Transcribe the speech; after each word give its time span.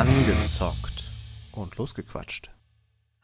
Angezockt 0.00 1.04
und 1.52 1.76
losgequatscht. 1.76 2.50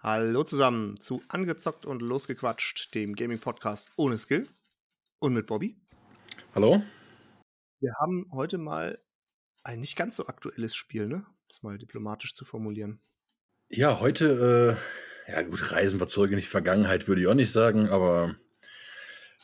Hallo 0.01 0.45
zusammen 0.45 1.01
zu 1.01 1.22
Angezockt 1.29 1.87
und 1.87 2.03
losgequatscht, 2.03 2.95
dem 2.95 3.17
Gaming-Podcast 3.17 3.92
ohne 3.96 4.19
Skill 4.19 4.46
und 5.19 5.33
mit 5.33 5.47
Bobby. 5.47 5.74
Hallo. 6.54 6.83
Wir 7.81 7.94
haben 7.99 8.26
heute 8.31 8.58
mal 8.58 8.99
ein 9.62 9.81
nicht 9.81 9.97
ganz 9.97 10.17
so 10.17 10.26
aktuelles 10.26 10.76
Spiel, 10.76 11.06
ne? 11.06 11.24
Das 11.49 11.62
mal 11.62 11.78
diplomatisch 11.78 12.35
zu 12.35 12.44
formulieren. 12.44 13.01
Ja, 13.71 13.99
heute, 13.99 14.77
äh, 15.27 15.33
ja 15.33 15.40
gut, 15.45 15.72
reisen 15.72 15.99
wir 15.99 16.09
zurück 16.09 16.33
in 16.33 16.37
die 16.37 16.43
Vergangenheit, 16.43 17.09
würde 17.09 17.23
ich 17.23 17.27
auch 17.27 17.33
nicht 17.33 17.52
sagen, 17.52 17.88
aber 17.88 18.37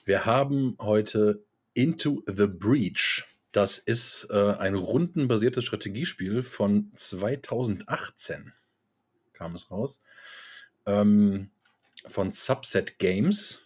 wir 0.05 0.27
haben 0.27 0.77
heute 0.79 1.47
Into 1.73 2.23
the 2.27 2.47
Breach. 2.47 3.25
Das 3.53 3.77
ist 3.79 4.29
äh, 4.31 4.55
ein 4.59 4.75
rundenbasiertes 4.75 5.65
Strategiespiel 5.65 6.43
von 6.43 6.91
2018, 6.97 8.53
kam 9.35 9.55
es 9.55 9.71
raus. 9.71 10.03
Ähm, 10.87 11.51
von 12.07 12.33
Subset 12.33 12.99
Games. 12.99 13.61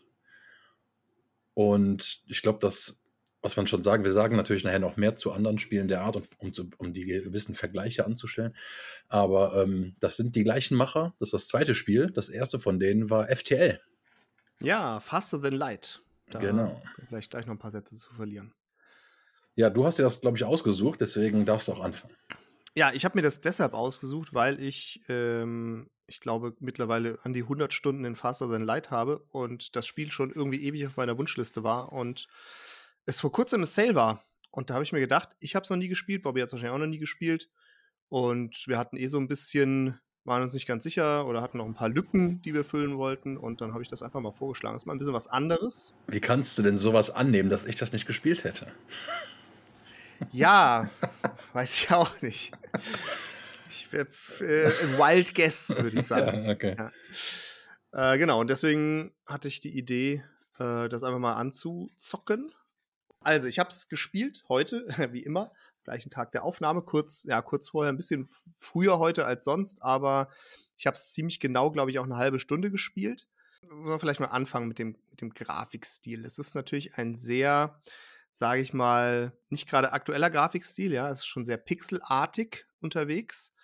Und 1.54 2.22
ich 2.26 2.42
glaube, 2.42 2.58
das, 2.60 3.00
was 3.42 3.56
man 3.56 3.68
schon 3.68 3.84
sagen, 3.84 4.04
wir 4.04 4.12
sagen 4.12 4.36
natürlich 4.36 4.64
nachher 4.64 4.80
noch 4.80 4.96
mehr 4.96 5.16
zu 5.16 5.32
anderen 5.32 5.58
Spielen 5.58 5.88
der 5.88 6.02
Art, 6.02 6.20
um, 6.38 6.52
zu, 6.52 6.68
um 6.78 6.92
die 6.92 7.04
gewissen 7.04 7.54
Vergleiche 7.54 8.04
anzustellen. 8.04 8.54
Aber 9.08 9.62
ähm, 9.62 9.94
das 10.00 10.16
sind 10.16 10.34
die 10.34 10.44
gleichen 10.44 10.76
Macher. 10.76 11.14
Das 11.20 11.28
ist 11.28 11.34
das 11.34 11.48
zweite 11.48 11.76
Spiel. 11.76 12.10
Das 12.10 12.28
erste 12.28 12.58
von 12.58 12.78
denen 12.78 13.08
war 13.08 13.28
FTL. 13.28 13.80
Ja, 14.60 15.00
Faster 15.00 15.40
Than 15.40 15.54
Light. 15.54 16.02
Da 16.28 16.40
genau. 16.40 16.82
Vielleicht 17.08 17.30
gleich 17.30 17.46
noch 17.46 17.54
ein 17.54 17.58
paar 17.58 17.70
Sätze 17.70 17.96
zu 17.96 18.12
verlieren. 18.14 18.52
Ja, 19.56 19.70
du 19.70 19.86
hast 19.86 19.98
dir 19.98 20.02
das, 20.02 20.20
glaube 20.20 20.36
ich, 20.36 20.44
ausgesucht, 20.44 21.00
deswegen 21.00 21.44
darfst 21.44 21.68
du 21.68 21.72
auch 21.72 21.80
anfangen. 21.80 22.14
Ja, 22.74 22.92
ich 22.92 23.06
habe 23.06 23.16
mir 23.16 23.22
das 23.22 23.40
deshalb 23.40 23.72
ausgesucht, 23.72 24.34
weil 24.34 24.62
ich, 24.62 25.00
ähm, 25.08 25.88
ich 26.06 26.20
glaube, 26.20 26.54
mittlerweile 26.60 27.18
an 27.22 27.32
die 27.32 27.42
100 27.42 27.72
Stunden 27.72 28.04
in 28.04 28.16
Faster 28.16 28.50
Than 28.50 28.62
Light 28.62 28.90
habe 28.90 29.24
und 29.30 29.74
das 29.74 29.86
Spiel 29.86 30.12
schon 30.12 30.30
irgendwie 30.30 30.62
ewig 30.62 30.86
auf 30.86 30.96
meiner 30.98 31.16
Wunschliste 31.16 31.64
war 31.64 31.90
und 31.92 32.28
es 33.06 33.20
vor 33.20 33.32
kurzem 33.32 33.60
im 33.60 33.66
Sale 33.66 33.94
war. 33.94 34.22
Und 34.50 34.68
da 34.68 34.74
habe 34.74 34.84
ich 34.84 34.92
mir 34.92 35.00
gedacht, 35.00 35.30
ich 35.40 35.54
habe 35.54 35.64
es 35.64 35.70
noch 35.70 35.78
nie 35.78 35.88
gespielt, 35.88 36.22
Bobby 36.22 36.40
hat 36.40 36.48
es 36.48 36.52
wahrscheinlich 36.52 36.74
auch 36.74 36.78
noch 36.78 36.86
nie 36.86 36.98
gespielt. 36.98 37.48
Und 38.08 38.68
wir 38.68 38.76
hatten 38.76 38.98
eh 38.98 39.06
so 39.06 39.18
ein 39.18 39.26
bisschen 39.26 39.98
waren 40.26 40.42
uns 40.42 40.52
nicht 40.54 40.66
ganz 40.66 40.82
sicher 40.82 41.26
oder 41.26 41.40
hatten 41.40 41.58
noch 41.58 41.66
ein 41.66 41.74
paar 41.74 41.88
Lücken, 41.88 42.42
die 42.42 42.52
wir 42.52 42.64
füllen 42.64 42.98
wollten. 42.98 43.36
Und 43.36 43.60
dann 43.60 43.72
habe 43.72 43.82
ich 43.82 43.88
das 43.88 44.02
einfach 44.02 44.20
mal 44.20 44.32
vorgeschlagen. 44.32 44.74
Das 44.74 44.82
ist 44.82 44.86
mal 44.86 44.94
ein 44.94 44.98
bisschen 44.98 45.14
was 45.14 45.28
anderes. 45.28 45.94
Wie 46.08 46.20
kannst 46.20 46.58
du 46.58 46.62
denn 46.62 46.76
sowas 46.76 47.10
annehmen, 47.10 47.48
dass 47.48 47.64
ich 47.64 47.76
das 47.76 47.92
nicht 47.92 48.06
gespielt 48.06 48.44
hätte? 48.44 48.66
Ja, 50.32 50.90
weiß 51.52 51.80
ich 51.80 51.90
auch 51.90 52.20
nicht. 52.22 52.52
Ich 53.68 53.92
äh, 53.92 54.04
Wild 54.98 55.34
Guess, 55.34 55.76
würde 55.76 55.98
ich 55.98 56.06
sagen. 56.06 56.42
Ja, 56.44 56.52
okay. 56.52 56.76
Ja. 56.78 58.14
Äh, 58.14 58.18
genau, 58.18 58.40
und 58.40 58.48
deswegen 58.48 59.14
hatte 59.26 59.48
ich 59.48 59.60
die 59.60 59.76
Idee, 59.76 60.24
äh, 60.58 60.88
das 60.88 61.02
einfach 61.02 61.18
mal 61.18 61.34
anzuzocken. 61.34 62.52
Also, 63.20 63.48
ich 63.48 63.58
habe 63.58 63.70
es 63.70 63.88
gespielt 63.88 64.44
heute, 64.48 64.86
wie 65.12 65.22
immer 65.22 65.52
gleichen 65.86 66.10
Tag 66.10 66.32
der 66.32 66.42
Aufnahme, 66.42 66.82
kurz, 66.82 67.24
ja, 67.24 67.40
kurz 67.40 67.70
vorher, 67.70 67.92
ein 67.92 67.96
bisschen 67.96 68.28
früher 68.58 68.98
heute 68.98 69.24
als 69.24 69.44
sonst, 69.44 69.82
aber 69.82 70.28
ich 70.76 70.86
habe 70.86 70.96
es 70.96 71.12
ziemlich 71.12 71.40
genau, 71.40 71.70
glaube 71.70 71.90
ich, 71.90 71.98
auch 71.98 72.04
eine 72.04 72.16
halbe 72.16 72.38
Stunde 72.38 72.70
gespielt. 72.70 73.28
Wollen 73.62 73.86
wir 73.86 73.98
vielleicht 73.98 74.20
mal 74.20 74.26
anfangen 74.26 74.68
mit 74.68 74.78
dem, 74.78 74.96
mit 75.10 75.20
dem 75.20 75.32
Grafikstil. 75.32 76.24
Es 76.24 76.38
ist 76.38 76.54
natürlich 76.54 76.98
ein 76.98 77.14
sehr, 77.14 77.80
sage 78.36 78.60
ich 78.60 78.74
mal, 78.74 79.32
nicht 79.48 79.66
gerade 79.66 79.92
aktueller 79.92 80.28
Grafikstil, 80.28 80.92
ja, 80.92 81.08
es 81.08 81.18
ist 81.18 81.26
schon 81.26 81.46
sehr 81.46 81.56
pixelartig 81.56 82.66
unterwegs. 82.80 83.54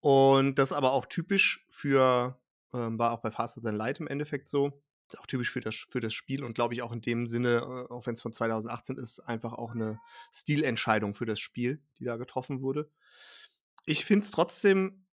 Und 0.00 0.58
das 0.58 0.72
aber 0.72 0.92
auch 0.92 1.04
typisch 1.06 1.66
für, 1.68 2.40
ähm, 2.72 2.98
war 2.98 3.12
auch 3.12 3.20
bei 3.20 3.30
Faster 3.30 3.62
Than 3.62 3.76
Light 3.76 4.00
im 4.00 4.08
Endeffekt 4.08 4.48
so 4.48 4.82
auch 5.18 5.26
typisch 5.26 5.50
für 5.50 5.60
das, 5.60 5.74
für 5.74 6.00
das 6.00 6.14
Spiel 6.14 6.42
und 6.42 6.54
glaube 6.54 6.72
ich 6.72 6.80
auch 6.80 6.90
in 6.90 7.02
dem 7.02 7.26
Sinne, 7.26 7.58
äh, 7.58 7.92
auch 7.92 8.06
wenn 8.06 8.14
es 8.14 8.22
von 8.22 8.32
2018 8.32 8.96
ist, 8.96 9.20
einfach 9.20 9.52
auch 9.52 9.72
eine 9.72 10.00
Stilentscheidung 10.32 11.14
für 11.14 11.26
das 11.26 11.38
Spiel, 11.38 11.82
die 11.98 12.04
da 12.04 12.16
getroffen 12.16 12.62
wurde. 12.62 12.90
Ich 13.84 14.06
finde 14.06 14.24
es 14.24 14.30
trotzdem 14.30 15.06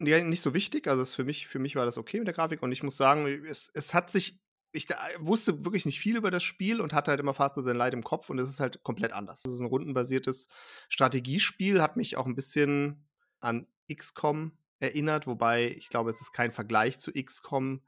nicht 0.00 0.40
so 0.40 0.52
wichtig. 0.52 0.88
Also 0.88 1.04
für 1.04 1.22
mich, 1.24 1.46
für 1.46 1.60
mich 1.60 1.76
war 1.76 1.84
das 1.84 1.96
okay 1.96 2.18
mit 2.18 2.26
der 2.26 2.34
Grafik 2.34 2.60
und 2.60 2.72
ich 2.72 2.82
muss 2.82 2.96
sagen, 2.96 3.26
es, 3.46 3.70
es 3.72 3.94
hat 3.94 4.10
sich, 4.10 4.40
ich 4.74 4.88
wusste 5.20 5.64
wirklich 5.64 5.86
nicht 5.86 6.00
viel 6.00 6.16
über 6.16 6.30
das 6.30 6.42
Spiel 6.42 6.80
und 6.80 6.92
hatte 6.92 7.10
halt 7.10 7.20
immer 7.20 7.32
Faster 7.32 7.64
Than 7.64 7.76
Light 7.76 7.94
im 7.94 8.04
Kopf 8.04 8.28
und 8.28 8.38
es 8.38 8.50
ist 8.50 8.60
halt 8.60 8.82
komplett 8.82 9.12
anders. 9.12 9.44
Es 9.44 9.52
ist 9.52 9.60
ein 9.60 9.66
rundenbasiertes 9.66 10.48
Strategiespiel, 10.88 11.80
hat 11.80 11.96
mich 11.96 12.16
auch 12.16 12.26
ein 12.26 12.34
bisschen 12.34 13.06
an 13.40 13.66
XCOM 13.92 14.58
erinnert, 14.80 15.26
wobei 15.26 15.70
ich 15.70 15.88
glaube, 15.88 16.10
es 16.10 16.20
ist 16.20 16.32
kein 16.32 16.52
Vergleich 16.52 16.98
zu 16.98 17.12
XCOM 17.12 17.82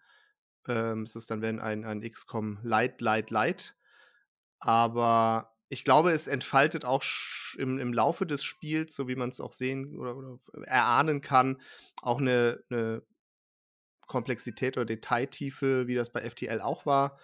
ähm, 0.68 1.02
es 1.02 1.16
ist 1.16 1.30
dann, 1.30 1.42
wenn 1.42 1.60
ein, 1.60 1.84
ein 1.84 2.00
XCOM 2.00 2.58
Light, 2.62 3.00
Light, 3.00 3.30
Light. 3.30 3.76
Aber 4.58 5.54
ich 5.68 5.84
glaube, 5.84 6.12
es 6.12 6.26
entfaltet 6.26 6.84
auch 6.84 7.02
im, 7.56 7.78
im 7.78 7.92
Laufe 7.92 8.26
des 8.26 8.44
Spiels, 8.44 8.94
so 8.94 9.08
wie 9.08 9.16
man 9.16 9.28
es 9.28 9.40
auch 9.40 9.52
sehen 9.52 9.96
oder, 9.98 10.16
oder, 10.16 10.38
erahnen 10.64 11.20
kann, 11.20 11.60
auch 12.02 12.20
eine, 12.20 12.62
eine 12.70 13.02
Komplexität 14.06 14.76
oder 14.76 14.86
Detailtiefe, 14.86 15.86
wie 15.86 15.94
das 15.94 16.10
bei 16.10 16.28
FTL 16.28 16.60
auch 16.60 16.86
war, 16.86 17.18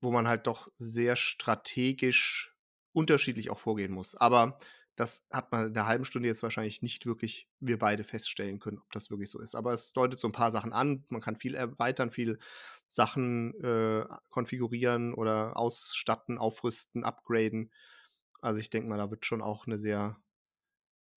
wo 0.00 0.10
man 0.10 0.28
halt 0.28 0.46
doch 0.46 0.68
sehr 0.72 1.16
strategisch 1.16 2.54
unterschiedlich 2.92 3.50
auch 3.50 3.58
vorgehen 3.58 3.92
muss. 3.92 4.14
Aber 4.14 4.58
das 4.96 5.26
hat 5.32 5.50
man 5.50 5.66
in 5.66 5.74
der 5.74 5.86
halben 5.86 6.04
Stunde 6.04 6.28
jetzt 6.28 6.42
wahrscheinlich 6.42 6.80
nicht 6.82 7.04
wirklich 7.04 7.48
wir 7.58 7.78
beide 7.78 8.04
feststellen 8.04 8.60
können, 8.60 8.78
ob 8.78 8.90
das 8.92 9.10
wirklich 9.10 9.28
so 9.30 9.40
ist. 9.40 9.56
Aber 9.56 9.72
es 9.72 9.92
deutet 9.92 10.18
so 10.20 10.28
ein 10.28 10.32
paar 10.32 10.52
Sachen 10.52 10.72
an. 10.72 11.04
Man 11.08 11.20
kann 11.20 11.36
viel 11.36 11.54
erweitern, 11.54 12.10
viel 12.10 12.38
Sachen 12.86 13.54
äh, 13.60 14.06
konfigurieren 14.30 15.12
oder 15.14 15.56
ausstatten, 15.56 16.38
aufrüsten, 16.38 17.02
upgraden. 17.02 17.72
Also 18.40 18.60
ich 18.60 18.70
denke 18.70 18.88
mal, 18.88 18.98
da 18.98 19.10
wird 19.10 19.26
schon 19.26 19.42
auch 19.42 19.66
eine 19.66 19.78
sehr 19.78 20.16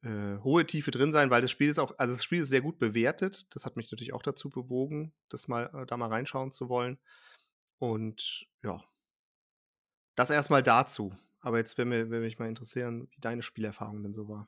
äh, 0.03 0.37
hohe 0.43 0.65
Tiefe 0.65 0.91
drin 0.91 1.11
sein, 1.11 1.29
weil 1.29 1.41
das 1.41 1.51
Spiel 1.51 1.69
ist 1.69 1.79
auch, 1.79 1.93
also 1.97 2.13
das 2.13 2.23
Spiel 2.23 2.41
ist 2.41 2.49
sehr 2.49 2.61
gut 2.61 2.79
bewertet. 2.79 3.47
Das 3.55 3.65
hat 3.65 3.75
mich 3.75 3.91
natürlich 3.91 4.13
auch 4.13 4.21
dazu 4.21 4.49
bewogen, 4.49 5.13
das 5.29 5.47
mal 5.47 5.69
äh, 5.73 5.85
da 5.85 5.97
mal 5.97 6.09
reinschauen 6.09 6.51
zu 6.51 6.69
wollen. 6.69 6.97
Und 7.79 8.47
ja, 8.63 8.83
das 10.15 10.29
erstmal 10.29 10.63
dazu. 10.63 11.15
Aber 11.41 11.57
jetzt 11.57 11.77
würde 11.77 12.05
mich, 12.05 12.09
mich 12.09 12.39
mal 12.39 12.49
interessieren, 12.49 13.07
wie 13.11 13.21
deine 13.21 13.43
Spielerfahrung 13.43 14.01
denn 14.03 14.13
so 14.13 14.27
war. 14.27 14.47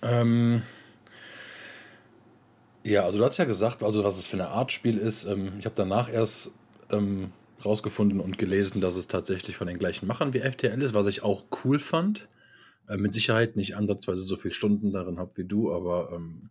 Ähm, 0.00 0.62
ja, 2.82 3.04
also 3.04 3.18
du 3.18 3.24
hast 3.24 3.36
ja 3.36 3.44
gesagt, 3.44 3.82
also 3.82 4.02
was 4.02 4.16
es 4.16 4.26
für 4.26 4.36
eine 4.36 4.48
Art 4.48 4.72
Spiel 4.72 4.98
ist. 4.98 5.24
Ähm, 5.24 5.52
ich 5.58 5.66
habe 5.66 5.76
danach 5.76 6.10
erst 6.10 6.50
ähm, 6.90 7.32
rausgefunden 7.64 8.20
und 8.20 8.38
gelesen, 8.38 8.80
dass 8.80 8.96
es 8.96 9.06
tatsächlich 9.06 9.56
von 9.56 9.66
den 9.66 9.78
gleichen 9.78 10.06
Machern 10.06 10.32
wie 10.34 10.40
FTL 10.40 10.82
ist, 10.82 10.94
was 10.94 11.06
ich 11.06 11.22
auch 11.22 11.44
cool 11.64 11.78
fand. 11.78 12.28
Äh, 12.88 12.96
mit 12.96 13.14
Sicherheit 13.14 13.56
nicht 13.56 13.76
ansatzweise 13.76 14.22
so 14.22 14.36
viele 14.36 14.54
Stunden 14.54 14.92
darin 14.92 15.18
habe 15.18 15.36
wie 15.36 15.44
du, 15.44 15.72
aber 15.72 16.12
ähm, 16.12 16.50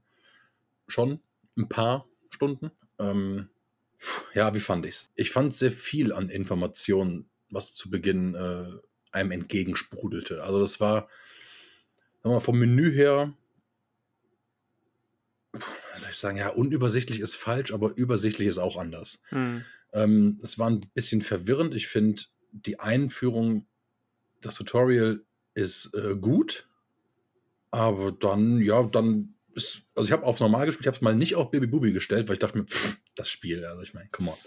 schon 0.88 1.20
ein 1.58 1.70
paar 1.70 2.08
Stunden. 2.30 2.72
Ähm, 3.00 3.50
ja, 4.34 4.54
wie 4.54 4.60
fand 4.60 4.86
ich's? 4.86 5.12
Ich 5.16 5.32
fand 5.32 5.54
sehr 5.54 5.72
viel 5.72 6.14
an 6.14 6.30
Informationen, 6.30 7.30
was 7.50 7.76
zu 7.76 7.90
Beginn 7.90 8.36
äh, 8.36 8.66
einem 9.12 9.32
entgegensprudelte. 9.32 10.44
Also 10.44 10.60
das 10.60 10.80
war, 10.80 11.02
sagen 11.02 11.10
wir 12.24 12.32
mal, 12.32 12.40
vom 12.40 12.58
Menü 12.58 12.92
her, 12.92 13.34
was 15.52 16.02
soll 16.02 16.10
ich 16.10 16.18
sagen, 16.18 16.38
ja, 16.38 16.50
unübersichtlich 16.50 17.20
ist 17.20 17.36
falsch, 17.36 17.74
aber 17.74 17.96
übersichtlich 17.96 18.48
ist 18.48 18.58
auch 18.58 18.78
anders. 18.78 19.22
Mhm. 19.32 19.66
Ähm, 19.94 20.40
es 20.42 20.58
war 20.58 20.70
ein 20.70 20.80
bisschen 20.94 21.22
verwirrend. 21.22 21.76
Ich 21.76 21.88
finde, 21.88 22.24
die 22.52 22.80
Einführung, 22.80 23.68
das 24.40 24.56
Tutorial 24.56 25.24
ist 25.54 25.94
äh, 25.94 26.16
gut, 26.16 26.68
aber 27.72 28.12
dann, 28.12 28.62
ja, 28.62 28.84
dann 28.84 29.36
ist, 29.54 29.84
also 29.96 30.08
ich 30.08 30.12
habe 30.12 30.24
auf 30.24 30.40
normal 30.40 30.66
gespielt, 30.66 30.82
ich 30.82 30.88
habe 30.88 30.98
es 30.98 31.02
mal 31.02 31.16
nicht 31.16 31.36
auf 31.36 31.52
Baby 31.52 31.68
Booby 31.68 31.92
gestellt, 31.92 32.28
weil 32.28 32.34
ich 32.34 32.40
dachte 32.40 32.58
mir, 32.58 32.66
pff, 32.66 32.98
das 33.16 33.30
Spiel, 33.30 33.66
also 33.66 33.82
ich 33.82 33.94
meine, 33.94 34.10
come 34.10 34.32
on. 34.32 34.38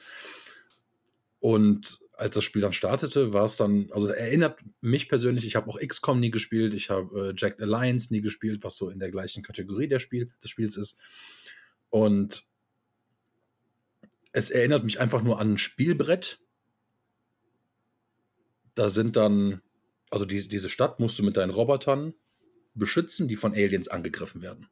Und 1.40 2.00
als 2.16 2.34
das 2.34 2.44
Spiel 2.44 2.62
dann 2.62 2.72
startete, 2.72 3.32
war 3.32 3.44
es 3.44 3.56
dann, 3.56 3.90
also 3.92 4.08
erinnert 4.08 4.60
mich 4.80 5.08
persönlich, 5.08 5.44
ich 5.44 5.56
habe 5.56 5.68
auch 5.68 5.78
XCOM 5.78 6.20
nie 6.20 6.30
gespielt, 6.30 6.74
ich 6.74 6.90
habe 6.90 7.30
äh, 7.30 7.34
Jacked 7.36 7.60
Alliance 7.60 8.12
nie 8.12 8.20
gespielt, 8.20 8.62
was 8.62 8.76
so 8.76 8.88
in 8.88 8.98
der 8.98 9.10
gleichen 9.10 9.42
Kategorie 9.42 9.88
der 9.88 9.98
Spiel, 9.98 10.32
des 10.42 10.50
Spiels 10.50 10.76
ist. 10.76 10.98
Und 11.90 12.46
es 14.32 14.50
erinnert 14.50 14.84
mich 14.84 15.00
einfach 15.00 15.22
nur 15.22 15.40
an 15.40 15.52
ein 15.52 15.58
Spielbrett. 15.58 16.40
Da 18.74 18.88
sind 18.88 19.16
dann, 19.16 19.62
also 20.14 20.25
die, 20.25 20.49
diese 20.49 20.70
Stadt 20.70 21.00
musst 21.00 21.19
du 21.19 21.22
mit 21.22 21.37
deinen 21.37 21.50
Robotern 21.50 22.14
beschützen, 22.75 23.28
die 23.28 23.37
von 23.37 23.52
Aliens 23.52 23.88
angegriffen 23.88 24.43
werden. 24.43 24.69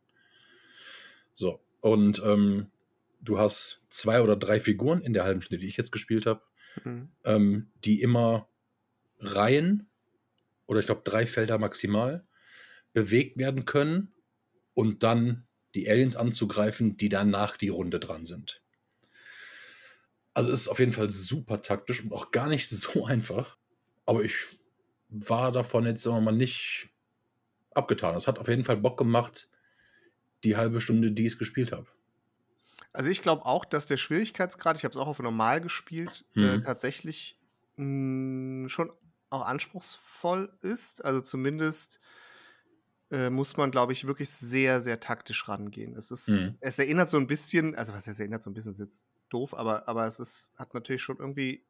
So, 1.35 1.61
und 1.81 2.23
ähm, 2.25 2.71
du 3.21 3.39
hast 3.39 3.83
zwei 3.91 4.23
oder 4.23 4.37
drei 4.37 4.61
Figuren 4.61 5.03
in 5.03 5.12
der 5.12 5.25
halben 5.25 5.43
Stunde, 5.43 5.61
die 5.61 5.69
ich 5.69 5.77
jetzt 5.77 5.93
gespielt 5.93 6.27
habe 6.27 6.43
mhm. 6.85 7.09
ähm, 7.25 7.71
die 7.85 8.00
immer 8.00 8.49
Reihen 9.19 9.89
oder 10.67 10.81
ich 10.81 10.87
glaube 10.87 11.03
drei 11.05 11.27
Felder 11.27 11.59
maximal 11.59 12.27
bewegt 12.93 13.39
werden 13.39 13.65
können 13.65 14.12
und 14.75 15.03
dann 15.03 15.47
die 15.75 15.89
Aliens 15.89 16.17
anzugreifen, 16.17 16.97
die 16.97 17.09
danach 17.09 17.56
die 17.56 17.69
Runde 17.69 17.99
dran 17.99 18.27
sind. 18.27 18.62
Also 20.35 20.50
es 20.50 20.62
ist 20.62 20.69
auf 20.69 20.79
jeden 20.79 20.93
Fall 20.93 21.11
super 21.11 21.62
taktisch 21.62 22.03
und 22.03 22.12
auch 22.12 22.31
gar 22.31 22.49
nicht 22.49 22.69
so 22.71 23.06
einfach. 23.06 23.59
Aber 24.05 24.23
ich 24.23 24.59
war 25.12 25.53
davon 25.53 25.87
jetzt, 25.87 26.03
sagen 26.03 26.17
wir 26.19 26.20
mal, 26.23 26.32
nicht 26.32 26.91
abgetan. 27.73 28.17
Es 28.17 28.29
hat 28.29 28.38
auf 28.38 28.49
jeden 28.49 28.64
Fall 28.64 28.79
Bock 28.79 28.99
gemacht, 28.99 29.50
die 30.44 30.56
halbe 30.56 30.81
Stunde, 30.81 31.12
die 31.12 31.26
ich 31.26 31.35
es 31.35 31.38
gespielt 31.38 31.73
habe. 31.73 31.88
Also 32.93 33.11
ich 33.11 33.23
glaube 33.23 33.47
auch, 33.47 33.64
dass 33.64 33.87
der 33.87 33.97
Schwierigkeitsgrad, 33.97 34.76
ich 34.76 34.85
habe 34.85 34.93
es 34.93 34.99
auch 34.99 35.06
auf 35.06 35.19
normal 35.19 35.61
gespielt, 35.61 36.26
äh, 36.38 36.59
Mhm. 36.59 36.61
tatsächlich 36.61 37.41
mh, 37.76 38.69
schon 38.69 38.93
auch 39.31 39.47
anspruchsvoll 39.47 40.56
ist. 40.62 41.05
Also 41.05 41.20
zumindest 41.20 42.00
äh, 43.11 43.31
muss 43.31 43.56
man, 43.56 43.70
glaube 43.70 43.93
ich, 43.93 44.06
wirklich 44.06 44.31
sehr, 44.31 44.81
sehr 44.81 45.00
taktisch 45.00 45.49
rangehen. 45.49 45.94
Es 45.97 46.11
ist, 46.11 46.41
Mhm. 46.41 46.56
es 46.61 46.79
erinnert 46.79 47.11
so 47.11 47.19
ein 47.19 47.26
bisschen, 47.26 47.75
also 47.75 47.93
was 47.93 48.06
heißt 48.06 48.20
erinnert 48.20 48.43
so 48.43 48.50
ein 48.50 48.55
bisschen, 48.55 48.73
ist 48.73 48.79
jetzt 48.81 49.06
doof, 49.29 49.55
aber, 49.55 49.88
aber 49.88 50.06
es 50.06 50.19
ist, 50.20 50.53
hat 50.56 50.75
natürlich 50.75 51.03
schon 51.03 51.19
irgendwie 51.19 51.67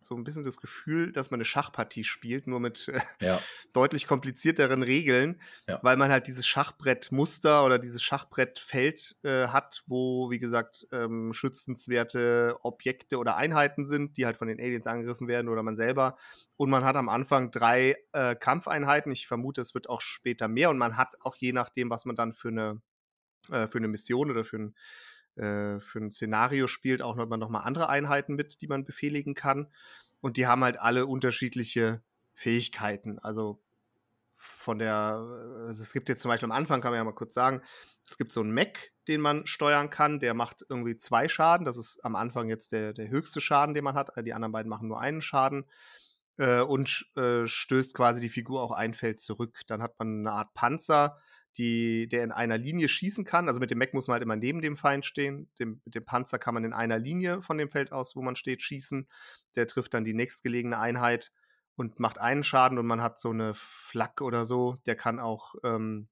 so 0.00 0.14
ein 0.14 0.24
bisschen 0.24 0.42
das 0.44 0.58
Gefühl, 0.58 1.12
dass 1.12 1.30
man 1.30 1.38
eine 1.38 1.44
Schachpartie 1.44 2.04
spielt, 2.04 2.46
nur 2.46 2.60
mit 2.60 2.88
äh, 2.88 3.00
Ja, 3.20 3.40
deutlich 3.72 4.06
komplizierteren 4.06 4.82
Regeln, 4.82 5.40
Ja. 5.68 5.80
weil 5.82 5.96
man 5.96 6.10
halt 6.12 6.26
dieses 6.26 6.46
Schachbrettmuster 6.46 7.64
oder 7.64 7.78
dieses 7.78 8.02
Schachbrettfeld 8.02 9.16
äh, 9.24 9.48
hat, 9.48 9.82
wo, 9.86 10.30
wie 10.30 10.38
gesagt, 10.38 10.86
ähm, 10.92 11.32
schützenswerte 11.32 12.56
Objekte 12.62 13.18
oder 13.18 13.36
Einheiten 13.36 13.84
sind, 13.84 14.16
die 14.16 14.26
halt 14.26 14.36
von 14.36 14.48
den 14.48 14.60
Aliens 14.60 14.86
angegriffen 14.86 15.28
werden 15.28 15.48
oder 15.48 15.62
man 15.62 15.76
selber. 15.76 16.16
Und 16.56 16.70
man 16.70 16.84
hat 16.84 16.96
am 16.96 17.08
Anfang 17.08 17.50
drei 17.50 17.96
äh, 18.12 18.34
Kampfeinheiten. 18.34 19.12
Ich 19.12 19.26
vermute, 19.26 19.60
es 19.60 19.74
wird 19.74 19.88
auch 19.88 20.00
später 20.00 20.48
mehr. 20.48 20.70
Und 20.70 20.78
man 20.78 20.96
hat 20.96 21.16
auch 21.22 21.36
je 21.36 21.52
nachdem, 21.52 21.90
was 21.90 22.04
man 22.04 22.16
dann 22.16 22.32
für 22.34 22.48
eine, 22.48 22.80
äh, 23.50 23.66
für 23.68 23.78
eine 23.78 23.88
Mission 23.88 24.30
oder 24.30 24.44
für 24.44 24.56
ein, 24.58 24.74
äh, 25.38 25.80
für 25.80 26.00
ein 26.00 26.10
Szenario 26.10 26.66
spielt, 26.66 27.02
auch 27.02 27.16
noch, 27.16 27.26
noch 27.26 27.48
mal 27.48 27.60
andere 27.60 27.88
Einheiten 27.88 28.34
mit, 28.34 28.60
die 28.60 28.66
man 28.68 28.84
befehligen 28.84 29.34
kann. 29.34 29.68
Und 30.20 30.36
die 30.36 30.46
haben 30.46 30.64
halt 30.64 30.80
alle 30.80 31.06
unterschiedliche 31.06 32.02
Fähigkeiten. 32.34 33.18
Also 33.18 33.62
von 34.32 34.78
der, 34.78 34.94
also 35.66 35.82
es 35.82 35.92
gibt 35.92 36.08
jetzt 36.08 36.20
zum 36.20 36.30
Beispiel 36.30 36.46
am 36.46 36.56
Anfang, 36.56 36.80
kann 36.80 36.90
man 36.90 36.98
ja 36.98 37.04
mal 37.04 37.12
kurz 37.12 37.34
sagen, 37.34 37.60
es 38.06 38.16
gibt 38.16 38.32
so 38.32 38.40
einen 38.40 38.52
Mech, 38.52 38.92
den 39.06 39.20
man 39.20 39.46
steuern 39.46 39.90
kann, 39.90 40.18
der 40.18 40.34
macht 40.34 40.64
irgendwie 40.68 40.96
zwei 40.96 41.28
Schaden. 41.28 41.64
Das 41.64 41.76
ist 41.76 42.04
am 42.04 42.16
Anfang 42.16 42.48
jetzt 42.48 42.72
der, 42.72 42.92
der 42.92 43.08
höchste 43.08 43.40
Schaden, 43.40 43.74
den 43.74 43.84
man 43.84 43.94
hat. 43.94 44.10
Die 44.24 44.32
anderen 44.32 44.52
beiden 44.52 44.70
machen 44.70 44.88
nur 44.88 45.00
einen 45.00 45.20
Schaden 45.20 45.66
äh, 46.38 46.60
und 46.60 47.06
äh, 47.16 47.46
stößt 47.46 47.94
quasi 47.94 48.20
die 48.20 48.30
Figur 48.30 48.62
auch 48.62 48.72
ein 48.72 48.94
Feld 48.94 49.20
zurück. 49.20 49.60
Dann 49.66 49.82
hat 49.82 49.98
man 49.98 50.20
eine 50.20 50.32
Art 50.32 50.54
Panzer, 50.54 51.18
die, 51.56 52.08
der 52.08 52.24
in 52.24 52.32
einer 52.32 52.58
Linie 52.58 52.88
schießen 52.88 53.24
kann. 53.24 53.48
Also 53.48 53.60
mit 53.60 53.70
dem 53.70 53.78
Mech 53.78 53.92
muss 53.92 54.06
man 54.06 54.14
halt 54.14 54.22
immer 54.22 54.36
neben 54.36 54.60
dem 54.60 54.76
Feind 54.76 55.04
stehen. 55.04 55.50
Dem, 55.58 55.80
mit 55.84 55.94
dem 55.94 56.04
Panzer 56.04 56.38
kann 56.38 56.54
man 56.54 56.64
in 56.64 56.72
einer 56.72 56.98
Linie 56.98 57.42
von 57.42 57.58
dem 57.58 57.68
Feld 57.68 57.92
aus, 57.92 58.14
wo 58.14 58.22
man 58.22 58.36
steht, 58.36 58.62
schießen. 58.62 59.08
Der 59.56 59.66
trifft 59.66 59.94
dann 59.94 60.04
die 60.04 60.14
nächstgelegene 60.14 60.78
Einheit 60.78 61.32
und 61.78 62.00
macht 62.00 62.18
einen 62.18 62.42
Schaden 62.42 62.78
und 62.78 62.86
man 62.86 63.02
hat 63.02 63.20
so 63.20 63.30
eine 63.30 63.54
Flak 63.54 64.20
oder 64.20 64.44
so, 64.44 64.76
der 64.86 64.96
kann 64.96 65.20
auch 65.20 65.54
ähm, 65.62 66.08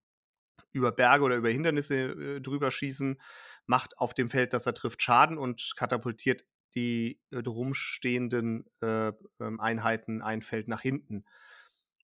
über 0.72 0.92
Berge 0.92 1.24
oder 1.24 1.36
über 1.36 1.48
Hindernisse 1.48 2.36
äh, 2.36 2.40
drüber 2.40 2.70
schießen, 2.70 3.20
macht 3.66 3.98
auf 3.98 4.14
dem 4.14 4.30
Feld, 4.30 4.52
das 4.52 4.66
er 4.66 4.74
trifft, 4.74 5.02
Schaden 5.02 5.38
und 5.38 5.72
katapultiert 5.76 6.44
die 6.76 7.20
äh, 7.30 7.38
rumstehenden 7.38 8.66
äh, 8.80 9.12
ähm, 9.40 9.58
Einheiten 9.58 10.22
ein 10.22 10.42
Feld 10.42 10.68
nach 10.68 10.82
hinten. 10.82 11.24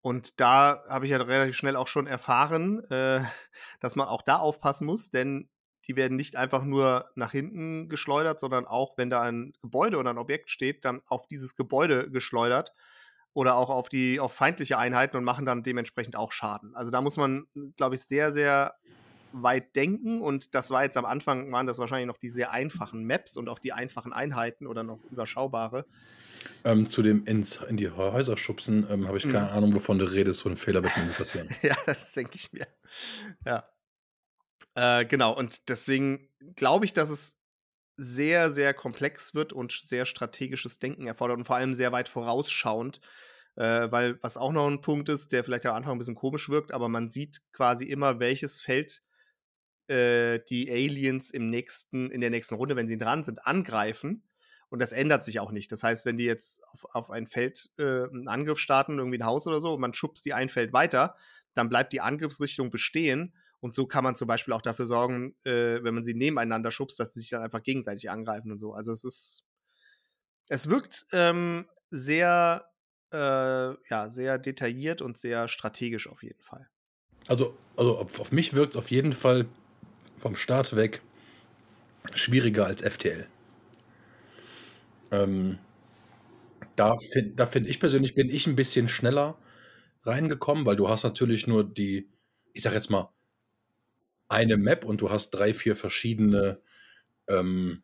Und 0.09 0.41
da 0.41 0.83
habe 0.89 1.05
ich 1.05 1.11
ja 1.11 1.19
relativ 1.19 1.55
schnell 1.55 1.77
auch 1.77 1.87
schon 1.87 2.07
erfahren, 2.07 2.83
äh, 2.85 3.21
dass 3.79 3.95
man 3.95 4.09
auch 4.09 4.23
da 4.23 4.39
aufpassen 4.39 4.87
muss, 4.87 5.11
denn 5.11 5.51
die 5.87 5.97
werden 5.97 6.17
nicht 6.17 6.35
einfach 6.35 6.65
nur 6.65 7.11
nach 7.15 7.33
hinten 7.33 7.91
geschleudert, 7.91 8.41
sondern 8.41 8.65
auch, 8.65 8.97
wenn 8.97 9.11
da 9.11 9.21
ein 9.21 9.53
Gebäude 9.61 9.99
oder 9.99 10.09
ein 10.09 10.17
Objekt 10.17 10.49
steht, 10.49 10.87
dann 10.87 11.03
auf 11.09 11.29
dieses 11.29 11.57
Gebäude 11.57 12.11
geschleudert 12.11 12.73
oder 13.35 13.57
auch 13.57 13.69
auf 13.69 13.91
die 13.91 14.19
auf 14.19 14.33
feindliche 14.33 14.79
Einheiten 14.79 15.19
und 15.19 15.25
machen 15.25 15.45
dann 15.45 15.63
dementsprechend 15.63 16.17
auch 16.17 16.33
Schaden. 16.33 16.75
Also 16.75 16.91
da 16.91 17.03
muss 17.03 17.19
man, 17.19 17.47
glaube 17.77 17.95
ich, 17.95 18.01
sehr, 18.01 18.33
sehr 18.33 18.77
weit 19.33 19.77
denken 19.77 20.21
und 20.21 20.55
das 20.55 20.71
war 20.71 20.85
jetzt 20.85 20.97
am 20.97 21.05
Anfang, 21.05 21.51
waren 21.53 21.67
das 21.67 21.79
wahrscheinlich 21.79 22.07
noch 22.07 22.19
die 22.19 22.29
sehr 22.31 22.51
einfachen 22.53 23.05
Maps 23.05 23.37
und 23.37 23.49
auch 23.49 23.59
die 23.59 23.73
einfachen 23.73 24.13
Einheiten 24.13 24.67
oder 24.67 24.83
noch 24.83 25.01
überschaubare. 25.11 25.87
ähm, 26.65 26.89
zu 26.89 27.03
dem 27.03 27.25
ins, 27.25 27.57
in 27.69 27.77
die 27.77 27.91
Häuser 27.91 28.37
schubsen, 28.37 28.87
ähm, 28.91 29.07
habe 29.09 29.19
ich 29.19 29.27
Mhm. 29.27 29.33
keine 29.33 29.51
Ahnung, 29.51 29.75
wovon 29.75 29.99
du 29.99 30.05
redest. 30.11 30.41
So 30.41 30.49
ein 30.49 30.57
Fehler 30.57 30.83
wird 30.83 30.97
mir 30.97 31.05
passieren. 31.13 31.49
ja, 31.63 31.77
das 31.87 32.13
denke 32.13 32.37
ich 32.37 32.53
mir. 32.53 32.67
Ja. 33.45 33.65
Äh, 34.75 35.07
genau, 35.07 35.37
und 35.37 35.69
deswegen 35.69 36.29
glaube 36.57 36.85
ich, 36.85 36.93
dass 36.93 37.11
es 37.11 37.37
sehr, 37.97 38.53
sehr 38.53 38.75
komplex 38.75 39.35
wird 39.35 39.53
und 39.53 39.73
sehr 39.73 40.07
strategisches 40.07 40.79
Denken 40.79 41.07
erfordert 41.07 41.39
und 41.39 41.45
vor 41.45 41.57
allem 41.57 41.75
sehr 41.75 41.91
weit 41.93 42.09
vorausschauend. 42.09 43.01
Äh, 43.57 43.91
weil 43.91 44.23
was 44.23 44.37
auch 44.37 44.53
noch 44.53 44.69
ein 44.69 44.81
Punkt 44.81 45.09
ist, 45.09 45.33
der 45.33 45.43
vielleicht 45.43 45.67
am 45.67 45.75
Anfang 45.75 45.93
ein 45.93 45.99
bisschen 45.99 46.15
komisch 46.15 46.49
wirkt, 46.49 46.73
aber 46.73 46.89
man 46.89 47.11
sieht 47.11 47.41
quasi 47.53 47.87
immer, 47.87 48.21
welches 48.21 48.61
Feld 48.61 49.03
äh, 49.89 50.41
die 50.49 50.71
Aliens 50.71 51.31
im 51.31 51.51
nächsten, 51.51 52.11
in 52.11 52.21
der 52.21 52.31
nächsten 52.31 52.55
Runde, 52.55 52.77
wenn 52.77 52.89
sie 52.89 52.99
dran 52.99 53.25
sind, 53.25 53.47
angreifen. 53.47 54.23
Und 54.71 54.83
das 54.83 54.93
ändert 54.93 55.25
sich 55.25 55.41
auch 55.41 55.51
nicht. 55.51 55.73
Das 55.73 55.83
heißt, 55.83 56.05
wenn 56.05 56.19
die 56.19 56.25
jetzt 56.25 56.63
auf, 56.73 56.85
auf 56.95 57.11
ein 57.11 57.27
Feld 57.27 57.71
äh, 57.79 58.05
einen 58.05 58.29
Angriff 58.29 58.59
starten, 58.59 58.99
irgendwie 58.99 59.19
ein 59.19 59.25
Haus 59.25 59.47
oder 59.47 59.61
so, 59.61 59.75
und 59.75 59.81
man 59.81 59.95
schubst 59.95 60.27
die 60.27 60.35
ein 60.35 60.51
Feld 60.51 60.73
weiter, 60.73 61.17
dann 61.55 61.69
bleibt 61.69 61.93
die 61.93 62.01
Angriffsrichtung 62.01 62.71
bestehen. 62.71 63.35
Und 63.61 63.75
so 63.75 63.87
kann 63.87 64.05
man 64.05 64.15
zum 64.15 64.29
Beispiel 64.29 64.55
auch 64.55 64.63
dafür 64.63 64.87
sorgen, 64.87 65.35
äh, 65.45 65.83
wenn 65.83 65.95
man 65.95 66.05
sie 66.05 66.15
nebeneinander 66.15 66.71
schubst, 66.71 67.01
dass 67.01 67.15
sie 67.15 67.21
sich 67.21 67.31
dann 67.31 67.43
einfach 67.43 67.63
gegenseitig 67.63 68.11
angreifen 68.11 68.53
und 68.53 68.59
so. 68.59 68.73
Also 68.73 68.93
es 68.93 69.05
ist, 69.05 69.45
es 70.49 70.69
wirkt 70.69 71.07
ähm, 71.13 71.67
sehr, 71.91 72.71
äh, 73.13 73.17
ja, 73.19 74.09
sehr 74.09 74.39
detailliert 74.39 75.03
und 75.03 75.17
sehr 75.17 75.49
strategisch 75.49 76.09
auf 76.09 76.23
jeden 76.23 76.43
Fall. 76.43 76.69
Also, 77.27 77.57
also 77.77 77.99
auf, 77.99 78.21
auf 78.21 78.33
mich 78.33 78.55
wirkt 78.55 78.75
es 78.75 78.77
auf 78.77 78.91
jeden 78.91 79.13
Fall 79.13 79.47
vom 80.19 80.37
Start 80.37 80.77
weg 80.77 81.03
schwieriger 82.13 82.67
als 82.67 82.83
FTL. 82.83 83.27
Ähm, 85.11 85.59
da 86.77 86.97
finde 86.99 87.47
find 87.47 87.67
ich 87.67 87.81
persönlich, 87.81 88.15
bin 88.15 88.31
ich 88.31 88.47
ein 88.47 88.57
bisschen 88.57 88.89
schneller 88.89 89.37
reingekommen, 90.05 90.65
weil 90.65 90.77
du 90.77 90.89
hast 90.89 91.03
natürlich 91.03 91.47
nur 91.47 91.65
die, 91.65 92.09
ich 92.53 92.63
sag 92.63 92.73
jetzt 92.75 92.91
mal, 92.91 93.13
eine 94.29 94.57
Map 94.57 94.85
und 94.85 95.01
du 95.01 95.11
hast 95.11 95.31
drei, 95.31 95.55
vier 95.55 95.75
verschiedene 95.75 96.61
ähm, 97.27 97.83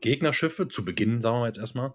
Gegnerschiffe, 0.00 0.68
zu 0.68 0.84
Beginn, 0.84 1.20
sagen 1.20 1.40
wir 1.40 1.46
jetzt 1.46 1.58
erstmal, 1.58 1.94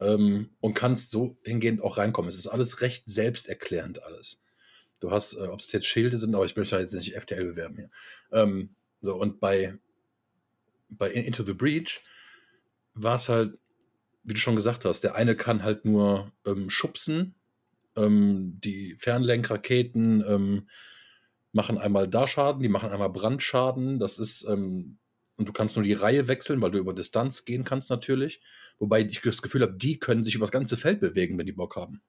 ähm, 0.00 0.50
und 0.60 0.74
kannst 0.74 1.10
so 1.10 1.38
hingehend 1.44 1.82
auch 1.82 1.98
reinkommen. 1.98 2.28
Es 2.28 2.36
ist 2.36 2.46
alles 2.46 2.80
recht 2.80 3.08
selbsterklärend 3.08 4.02
alles. 4.02 4.42
Du 5.00 5.10
hast, 5.10 5.34
äh, 5.34 5.46
ob 5.46 5.60
es 5.60 5.72
jetzt 5.72 5.86
Schilde 5.86 6.18
sind, 6.18 6.34
aber 6.34 6.44
ich 6.44 6.56
möchte 6.56 6.74
da 6.74 6.80
jetzt 6.80 6.92
nicht 6.92 7.14
FTL 7.14 7.44
bewerben 7.44 7.76
hier. 7.76 7.90
Ähm, 8.32 8.70
so, 9.00 9.14
und 9.16 9.40
bei, 9.40 9.78
bei 10.88 11.10
Into 11.10 11.44
the 11.44 11.52
Breach 11.52 12.02
war 12.94 13.16
es 13.16 13.28
halt, 13.28 13.58
wie 14.22 14.34
du 14.34 14.40
schon 14.40 14.56
gesagt 14.56 14.84
hast, 14.84 15.02
der 15.02 15.14
eine 15.14 15.36
kann 15.36 15.62
halt 15.62 15.84
nur 15.84 16.32
ähm, 16.46 16.70
schubsen, 16.70 17.34
ähm, 17.96 18.58
die 18.62 18.96
Fernlenkraketen 18.98 20.24
ähm, 20.26 20.68
machen 21.52 21.78
einmal 21.78 22.06
da 22.06 22.28
Schaden, 22.28 22.62
die 22.62 22.68
machen 22.68 22.90
einmal 22.90 23.10
Brandschaden. 23.10 23.98
Das 23.98 24.18
ist, 24.18 24.44
ähm, 24.48 24.98
und 25.36 25.48
du 25.48 25.52
kannst 25.52 25.76
nur 25.76 25.84
die 25.84 25.94
Reihe 25.94 26.28
wechseln, 26.28 26.60
weil 26.60 26.70
du 26.70 26.78
über 26.78 26.94
Distanz 26.94 27.44
gehen 27.44 27.64
kannst 27.64 27.90
natürlich. 27.90 28.40
Wobei 28.78 29.00
ich 29.00 29.20
das 29.20 29.42
Gefühl 29.42 29.62
habe, 29.62 29.74
die 29.74 29.98
können 29.98 30.22
sich 30.22 30.34
über 30.34 30.44
das 30.44 30.52
ganze 30.52 30.76
Feld 30.76 31.00
bewegen, 31.00 31.38
wenn 31.38 31.46
die 31.46 31.52
Bock 31.52 31.76
haben. 31.76 32.02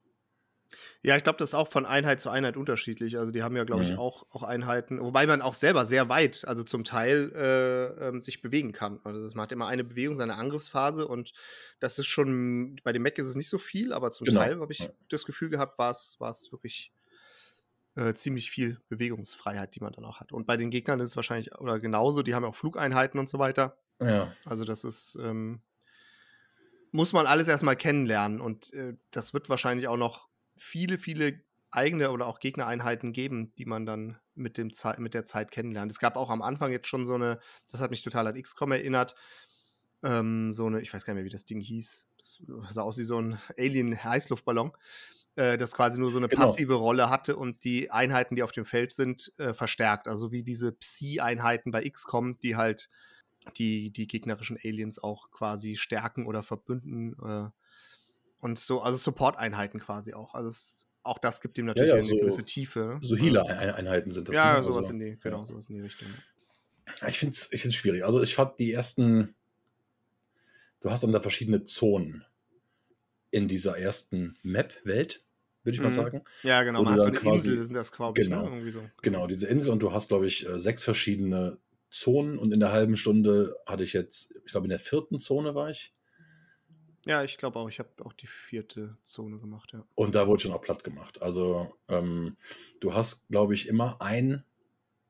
Ja, 1.03 1.15
ich 1.15 1.23
glaube, 1.23 1.37
das 1.39 1.49
ist 1.49 1.55
auch 1.55 1.69
von 1.69 1.85
Einheit 1.85 2.19
zu 2.19 2.29
Einheit 2.29 2.57
unterschiedlich. 2.57 3.17
Also 3.17 3.31
die 3.31 3.43
haben 3.43 3.55
ja, 3.55 3.63
glaube 3.63 3.83
ich, 3.83 3.95
Mhm. 3.95 3.97
auch, 3.97 4.25
auch 4.31 4.43
Einheiten, 4.43 4.99
wobei 4.99 5.25
man 5.27 5.41
auch 5.41 5.53
selber 5.53 5.85
sehr 5.85 6.09
weit, 6.09 6.45
also 6.47 6.63
zum 6.63 6.83
Teil, 6.83 7.31
äh, 7.35 8.07
ähm, 8.09 8.19
sich 8.19 8.41
bewegen 8.41 8.71
kann. 8.73 8.99
Also 9.03 9.21
das- 9.23 9.35
man 9.35 9.43
hat 9.43 9.51
immer 9.51 9.67
eine 9.67 9.83
Bewegung, 9.83 10.17
seine 10.17 10.35
Angriffsphase 10.35 11.07
und 11.07 11.33
das 11.79 11.99
ist 11.99 12.07
schon, 12.07 12.77
bei 12.83 12.91
dem 12.93 13.03
Mac 13.03 13.17
ist 13.17 13.27
es 13.27 13.35
nicht 13.35 13.49
so 13.49 13.57
viel, 13.57 13.93
aber 13.93 14.11
zum 14.11 14.27
Genau, 14.27 14.29
Teil 14.29 14.59
habe 14.59 14.71
ich 14.71 14.89
ja. 14.89 14.93
das 15.09 15.25
Gefühl 15.25 15.49
gehabt, 15.49 15.77
war 15.79 15.91
es 15.91 16.15
war 16.19 16.31
es 16.31 16.51
wirklich 16.51 16.91
äh, 17.95 18.13
ziemlich 18.13 18.51
viel 18.51 18.79
Bewegungsfreiheit, 18.89 19.75
die 19.75 19.79
man 19.81 19.93
dann 19.93 20.05
auch 20.05 20.19
hat. 20.19 20.31
Und 20.31 20.45
bei 20.47 20.57
den 20.57 20.69
Gegnern 20.69 20.99
ist 20.99 21.09
es 21.11 21.15
wahrscheinlich, 21.15 21.55
oder 21.59 21.79
genauso, 21.79 22.21
die 22.23 22.35
haben 22.35 22.43
ja 22.43 22.49
auch 22.49 22.55
Flugeinheiten 22.55 23.19
und 23.19 23.29
so 23.29 23.39
weiter. 23.39 23.79
Ja, 23.99 24.37
Also 24.45 24.65
das 24.65 24.83
ist, 24.83 25.17
ähm, 25.21 25.63
muss 26.91 27.13
man 27.13 27.27
alles 27.27 27.47
erstmal 27.47 27.75
kennenlernen 27.75 28.41
und 28.41 28.73
äh, 28.73 28.95
das 29.11 29.33
wird 29.33 29.49
wahrscheinlich 29.49 29.87
auch 29.87 29.97
noch 29.97 30.29
viele, 30.57 30.97
viele 30.97 31.41
eigene 31.71 32.11
oder 32.11 32.27
auch 32.27 32.39
Gegnereinheiten 32.39 33.13
geben, 33.13 33.53
die 33.57 33.65
man 33.65 33.85
dann 33.85 34.19
mit, 34.35 34.57
dem 34.57 34.71
Zei- 34.71 34.99
mit 34.99 35.13
der 35.13 35.25
Zeit 35.25 35.51
kennenlernt. 35.51 35.91
Es 35.91 35.99
gab 35.99 36.15
auch 36.15 36.29
am 36.29 36.41
Anfang 36.41 36.71
jetzt 36.71 36.87
schon 36.87 37.05
so 37.05 37.15
eine, 37.15 37.39
das 37.69 37.81
hat 37.81 37.91
mich 37.91 38.03
total 38.03 38.27
an 38.27 38.35
XCOM 38.35 38.71
erinnert, 38.71 39.15
ähm, 40.03 40.51
so 40.51 40.65
eine, 40.67 40.81
ich 40.81 40.93
weiß 40.93 41.05
gar 41.05 41.13
nicht 41.13 41.19
mehr, 41.19 41.25
wie 41.25 41.29
das 41.33 41.45
Ding 41.45 41.59
hieß, 41.61 42.07
das 42.17 42.41
sah 42.69 42.81
aus 42.83 42.97
wie 42.97 43.03
so 43.03 43.19
ein 43.21 43.39
Alien-Heißluftballon. 43.57 44.71
äh, 45.35 45.57
das 45.57 45.73
quasi 45.73 45.99
nur 45.99 46.11
so 46.11 46.17
eine 46.19 46.29
Genau. 46.29 46.57
passive 46.57 46.75
Rolle 46.75 47.09
hatte 47.09 47.35
und 47.37 47.63
die 47.63 47.91
Einheiten, 47.91 48.35
die 48.35 48.43
auf 48.43 48.51
dem 48.51 48.65
Feld 48.65 48.93
sind, 48.93 49.31
äh, 49.37 49.53
verstärkt. 49.53 50.07
Also 50.07 50.31
wie 50.31 50.43
diese 50.43 50.71
Psi-Einheiten 50.73 51.71
bei 51.71 51.83
XCOM, 51.85 52.39
die 52.39 52.55
halt 52.55 52.89
die, 53.57 53.91
die 53.91 54.07
gegnerischen 54.07 54.57
Aliens 54.63 54.99
auch 54.99 55.31
quasi 55.31 55.75
stärken 55.77 56.25
oder 56.27 56.43
verbünden. 56.43 57.15
Äh, 57.23 57.49
und 58.39 58.59
so, 58.59 58.81
also 58.81 58.97
Support-Einheiten 58.97 59.79
quasi 59.79 60.13
auch. 60.13 60.33
Also 60.33 60.49
es, 60.49 60.87
auch 61.03 61.17
das 61.17 61.41
gibt 61.41 61.57
ihm 61.57 61.65
natürlich 61.65 61.89
ja, 61.89 61.95
eine 61.95 62.03
so- 62.03 62.17
gewisse 62.17 62.43
Tiefe. 62.43 62.79
ne? 62.79 62.99
So 63.01 63.15
Healer-Einheiten 63.15 64.11
sind 64.11 64.27
das. 64.29 64.35
Ja, 64.35 64.57
ne? 64.57 64.63
sowas 64.63 64.77
Also, 64.77 64.89
in 64.91 64.99
die, 64.99 65.17
genau, 65.19 65.39
ja. 65.39 65.45
sowas 65.45 65.69
in 65.69 65.75
die 65.75 65.81
Richtung. 65.81 66.07
Ich 67.07 67.19
finde 67.19 67.33
es 67.33 67.51
ich 67.51 67.61
find's 67.61 67.75
schwierig. 67.75 68.03
Also 68.05 68.21
ich 68.21 68.33
fand 68.35 68.57
die 68.59 68.71
ersten, 68.71 69.35
du 70.81 70.89
hast 70.89 71.03
dann 71.03 71.11
da 71.11 71.19
verschiedene 71.21 71.63
Zonen 71.65 72.23
in 73.31 73.47
dieser 73.47 73.77
ersten 73.77 74.37
Map-Welt, 74.43 75.23
würde 75.63 75.75
ich 75.75 75.81
mal 75.81 75.89
Mhm. 75.89 75.93
sagen. 75.93 76.21
Ja, 76.43 76.63
genau. 76.63 76.83
Man 76.83 76.93
hat 76.93 77.01
so 77.01 77.07
eine 77.09 77.17
quasi- 77.17 77.49
Insel, 77.49 77.63
sind 77.65 77.73
das 77.73 77.91
glaube 77.91 78.19
ich, 78.19 78.27
Genau. 78.27 78.43
ne? 78.45 78.49
Irgendwie 78.55 78.71
so. 78.71 78.81
Genau, 79.01 79.27
diese 79.27 79.47
Insel 79.47 79.71
und 79.71 79.83
du 79.83 79.91
hast, 79.91 80.07
glaube 80.07 80.27
ich, 80.27 80.47
äh, 80.47 80.59
sechs 80.59 80.83
verschiedene 80.83 81.57
Zonen 81.89 82.37
und 82.37 82.53
in 82.53 82.59
der 82.59 82.71
halben 82.71 82.97
Stunde 82.97 83.55
hatte 83.65 83.83
ich 83.83 83.93
jetzt, 83.93 84.33
ich 84.45 84.51
glaube, 84.51 84.65
in 84.65 84.69
der 84.69 84.79
vierten 84.79 85.19
Zone 85.19 85.55
war 85.55 85.69
ich 85.69 85.93
Ja, 87.07 87.23
ich 87.23 87.37
glaube 87.37 87.59
auch. 87.59 87.69
Ich 87.69 87.79
habe 87.79 87.89
auch 88.03 88.13
die 88.13 88.27
vierte 88.27 88.97
Zone 89.03 89.39
gemacht, 89.39 89.71
ja. 89.73 89.85
und 89.95 90.15
da 90.15 90.27
wurde 90.27 90.43
schon 90.43 90.51
auch 90.53 90.61
platt 90.61 90.83
gemacht. 90.83 91.21
Also 91.21 91.73
ähm, 91.87 92.37
du 92.79 92.93
hast, 92.93 93.27
glaube 93.29 93.53
ich, 93.53 93.67
immer 93.67 94.01
ein, 94.01 94.43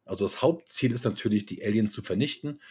also 0.06 0.26
das 0.26 0.42
Hauptziel 0.42 0.92
ist 0.94 1.06
natürlich, 1.06 1.46
die 1.46 1.64
Aliens 1.66 1.92
zu 1.94 2.02
vernichten. 2.02 2.62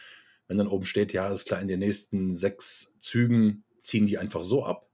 Wenn 0.47 0.57
dann 0.57 0.67
oben 0.67 0.85
steht, 0.85 1.13
ja, 1.13 1.27
ist 1.27 1.45
klar, 1.45 1.61
in 1.61 1.67
den 1.67 1.79
nächsten 1.79 2.33
sechs 2.33 2.93
Zügen 2.99 3.63
ziehen 3.77 4.05
die 4.07 4.17
einfach 4.17 4.43
so 4.43 4.63
ab. 4.65 4.89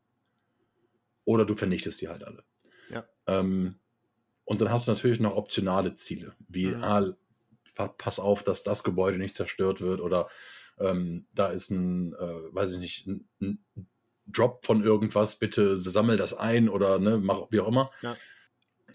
Oder 1.26 1.46
du 1.46 1.56
vernichtest 1.56 2.02
die 2.02 2.10
halt 2.10 2.24
alle. 2.24 2.44
Ja. 2.90 3.06
Ähm, 3.28 3.76
und 4.46 4.60
dann 4.60 4.72
hast 4.72 4.88
du 4.88 4.92
natürlich 4.92 5.20
noch 5.20 5.36
optionale 5.36 5.96
Ziele, 5.96 6.36
wie, 6.50 6.68
Mhm. 6.68 6.84
ah, 6.84 7.14
pa 7.76 7.88
pass 7.88 8.20
auf, 8.20 8.44
dass 8.44 8.64
das 8.64 8.84
Gebäude 8.84 9.18
nicht 9.20 9.36
zerstört 9.36 9.80
wird 9.82 10.02
oder 10.02 10.28
ähm, 10.80 11.28
da 11.34 11.48
ist 11.48 11.70
ein, 11.70 12.14
äh, 12.14 12.54
weiß 12.54 12.74
ich 12.74 12.80
nicht, 12.80 13.08
ein, 13.08 13.28
ein 13.42 13.64
Drop 14.26 14.66
von 14.66 14.84
irgendwas, 14.84 15.38
bitte 15.38 15.78
sammel 15.78 16.18
das 16.18 16.34
ein 16.34 16.70
oder 16.70 17.00
ne, 17.00 17.18
mach 17.18 17.52
wie 17.52 17.60
auch 17.60 17.68
immer. 17.68 17.92
Ja. 18.02 18.16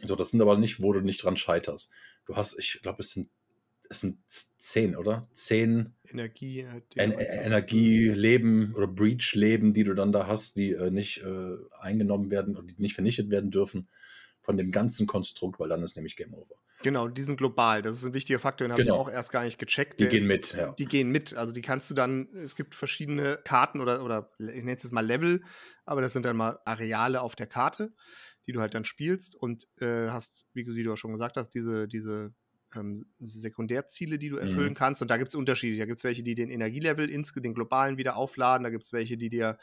So, 0.05 0.17
das 0.17 0.31
sind 0.31 0.41
aber 0.41 0.57
nicht, 0.57 0.83
wo 0.83 0.93
du 0.93 1.01
nicht 1.01 1.23
dran 1.23 1.37
scheiterst. 1.37 1.91
Du 2.27 2.37
hast, 2.37 2.59
ich 2.59 2.81
glaube, 2.83 3.01
es 3.01 3.11
sind, 3.11 3.31
es 3.91 4.01
sind 4.01 4.19
zehn, 4.29 4.97
oder? 4.97 5.29
Zehn 5.33 5.95
Energie. 6.11 6.61
Äh, 6.61 6.83
en? 6.97 7.13
Energieleben 7.13 8.75
oder 8.75 8.87
Breach-Leben, 8.87 9.73
die 9.75 9.85
du 9.85 9.95
dann 9.95 10.13
da 10.13 10.27
hast, 10.27 10.57
die 10.57 10.73
äh, 10.73 10.91
nicht 10.91 11.23
äh, 11.23 11.57
eingenommen 11.79 12.31
werden 12.31 12.57
und 12.57 12.69
die 12.69 12.75
nicht 12.79 12.95
vernichtet 12.95 13.31
werden 13.31 13.51
dürfen 13.51 13.89
von 14.49 14.57
dem 14.57 14.71
ganzen 14.71 15.07
Konstrukt, 15.07 15.61
weil 15.61 15.69
dann 15.69 15.83
ist 15.83 15.95
nämlich 15.95 16.17
Game 16.17 16.33
Over. 16.33 16.55
Genau, 16.83 17.07
die 17.07 17.23
sind 17.23 17.37
global. 17.37 17.83
Das 17.83 17.95
ist 17.97 18.05
ein 18.07 18.15
wichtiger 18.15 18.39
Faktor, 18.39 18.67
den 18.67 18.73
habe 18.73 18.83
Genau. 18.83 18.95
ich 18.95 19.01
auch 19.01 19.11
erst 19.11 19.31
gar 19.31 19.45
nicht 19.45 19.59
gecheckt. 19.59 20.01
Die 20.01 20.05
Der 20.05 20.09
gehen 20.09 20.21
ist, 20.21 20.27
mit, 20.27 20.53
ja. 20.55 20.73
Die 20.79 20.87
gehen 20.87 21.11
mit. 21.11 21.35
Also 21.35 21.53
die 21.53 21.61
kannst 21.61 21.91
du 21.91 21.95
dann, 21.95 22.29
es 22.35 22.57
gibt 22.57 22.75
verschiedene 22.75 23.39
Karten 23.45 23.81
oder, 23.83 24.03
oder 24.03 24.31
ich 24.39 24.47
nenne 24.47 24.75
es 24.77 24.85
jetzt 24.85 24.93
mal 24.93 25.05
Level, 25.05 25.43
aber 25.85 26.01
das 26.01 26.15
sind 26.15 26.25
dann 26.25 26.39
mal 26.39 26.61
Areale 26.65 27.21
auf 27.21 27.37
der 27.37 27.47
Karte, 27.47 27.93
die 28.47 28.53
du 28.53 28.61
halt 28.61 28.73
dann 28.73 28.87
spielst 28.87 29.35
und 29.37 29.67
äh, 29.83 30.09
hast, 30.09 30.47
wie 30.55 30.65
du, 30.65 30.91
auch 30.93 30.97
schon 30.97 31.13
gesagt 31.13 31.37
hast, 31.37 31.51
diese, 31.51 31.89
diese 31.89 32.33
ähm, 32.75 33.05
Sekundärziele, 33.19 34.19
die 34.19 34.31
du 34.31 34.39
erfüllen 34.39 34.71
Mhm. 34.71 34.75
kannst. 34.75 35.03
Und 35.03 35.11
da 35.11 35.19
gibt 35.19 35.29
es 35.29 35.35
Unterschiede. 35.35 35.77
Da 35.79 35.85
gibt 35.85 35.99
es 35.99 36.05
welche, 36.05 36.23
die 36.23 36.35
den 36.35 36.49
Energielevel, 36.49 37.11
ins, 37.11 37.33
den 37.35 37.53
globalen 37.53 37.99
wieder 37.99 38.17
aufladen. 38.17 38.65
Da 38.65 38.71
gibt 38.71 38.85
es 38.85 38.95
welche, 38.95 39.19
die 39.19 39.29
dir 39.29 39.59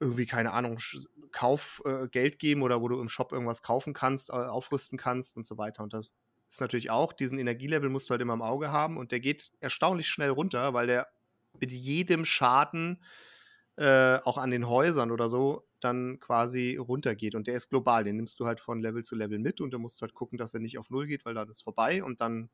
irgendwie, 0.00 0.26
keine 0.26 0.52
Ahnung, 0.52 0.78
Sch- 0.78 1.08
Kauf, 1.32 1.82
äh, 1.84 2.08
geben 2.08 2.62
oder 2.62 2.80
wo 2.80 2.88
du 2.88 3.00
im 3.00 3.08
Shop 3.08 3.32
irgendwas 3.32 3.62
kaufen 3.62 3.92
kannst, 3.94 4.30
äh, 4.30 4.34
aufrüsten 4.34 4.98
kannst 4.98 5.36
und 5.36 5.46
so 5.46 5.58
weiter. 5.58 5.82
Und 5.82 5.92
das 5.92 6.10
ist 6.46 6.60
natürlich 6.60 6.90
auch, 6.90 7.12
diesen 7.12 7.38
Energielevel 7.38 7.90
musst 7.90 8.08
du 8.08 8.12
halt 8.12 8.22
immer 8.22 8.34
im 8.34 8.42
Auge 8.42 8.70
haben 8.72 8.96
und 8.96 9.12
der 9.12 9.20
geht 9.20 9.52
erstaunlich 9.60 10.08
schnell 10.08 10.30
runter, 10.30 10.72
weil 10.74 10.86
der 10.86 11.08
mit 11.60 11.72
jedem 11.72 12.24
Schaden 12.24 13.02
äh, 13.76 14.16
auch 14.24 14.38
an 14.38 14.50
den 14.50 14.68
Häusern 14.68 15.10
oder 15.10 15.28
so 15.28 15.66
dann 15.80 16.18
quasi 16.20 16.76
runtergeht. 16.76 17.34
Und 17.34 17.46
der 17.46 17.54
ist 17.54 17.70
global, 17.70 18.04
den 18.04 18.16
nimmst 18.16 18.38
du 18.40 18.46
halt 18.46 18.60
von 18.60 18.80
Level 18.80 19.04
zu 19.04 19.14
Level 19.16 19.38
mit 19.38 19.60
und 19.60 19.72
dann 19.72 19.80
musst 19.80 20.00
du 20.00 20.02
halt 20.02 20.14
gucken, 20.14 20.38
dass 20.38 20.54
er 20.54 20.60
nicht 20.60 20.78
auf 20.78 20.90
Null 20.90 21.06
geht, 21.06 21.24
weil 21.24 21.34
dann 21.34 21.48
ist 21.48 21.62
vorbei 21.62 22.02
und 22.02 22.20
dann 22.20 22.50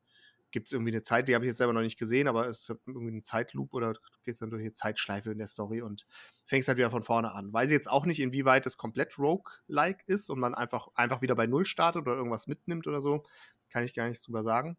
gibt 0.55 0.69
es 0.69 0.71
irgendwie 0.71 0.93
eine 0.93 1.01
Zeit, 1.01 1.27
die 1.27 1.35
habe 1.35 1.43
ich 1.43 1.49
jetzt 1.49 1.57
selber 1.57 1.73
noch 1.73 1.81
nicht 1.81 1.99
gesehen, 1.99 2.29
aber 2.29 2.47
es 2.47 2.61
ist 2.61 2.77
irgendwie 2.87 3.17
ein 3.17 3.25
Zeitloop 3.25 3.73
oder 3.73 3.91
du 3.91 3.99
gehst 4.23 4.41
dann 4.41 4.49
durch 4.49 4.61
eine 4.61 4.71
Zeitschleife 4.71 5.29
in 5.29 5.37
der 5.37 5.47
Story 5.47 5.81
und 5.81 6.07
fängst 6.45 6.69
halt 6.69 6.77
wieder 6.77 6.89
von 6.89 7.03
vorne 7.03 7.33
an. 7.33 7.51
Weiß 7.51 7.69
ich 7.69 7.73
jetzt 7.73 7.91
auch 7.91 8.05
nicht, 8.05 8.21
inwieweit 8.21 8.65
es 8.65 8.77
komplett 8.77 9.19
Rogue-like 9.19 10.07
ist 10.07 10.29
und 10.29 10.39
man 10.39 10.55
einfach, 10.55 10.87
einfach 10.95 11.21
wieder 11.21 11.35
bei 11.35 11.45
Null 11.45 11.65
startet 11.65 12.03
oder 12.03 12.15
irgendwas 12.15 12.47
mitnimmt 12.47 12.87
oder 12.87 13.01
so. 13.01 13.25
Kann 13.69 13.83
ich 13.83 13.93
gar 13.93 14.07
nichts 14.07 14.23
drüber 14.23 14.43
sagen. 14.43 14.77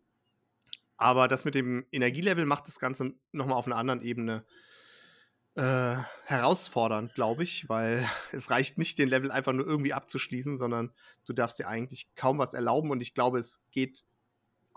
Aber 0.96 1.28
das 1.28 1.44
mit 1.44 1.54
dem 1.54 1.84
Energielevel 1.92 2.46
macht 2.46 2.68
das 2.68 2.78
Ganze 2.78 3.12
nochmal 3.32 3.58
auf 3.58 3.66
einer 3.66 3.76
anderen 3.76 4.00
Ebene 4.00 4.46
äh, 5.56 5.96
herausfordernd, 6.24 7.12
glaube 7.12 7.42
ich, 7.42 7.68
weil 7.68 8.02
es 8.32 8.50
reicht 8.50 8.78
nicht, 8.78 8.98
den 8.98 9.10
Level 9.10 9.30
einfach 9.30 9.52
nur 9.52 9.66
irgendwie 9.66 9.92
abzuschließen, 9.92 10.56
sondern 10.56 10.94
du 11.26 11.34
darfst 11.34 11.58
dir 11.58 11.68
eigentlich 11.68 12.14
kaum 12.14 12.38
was 12.38 12.54
erlauben 12.54 12.90
und 12.90 13.02
ich 13.02 13.12
glaube, 13.12 13.38
es 13.38 13.60
geht 13.72 14.06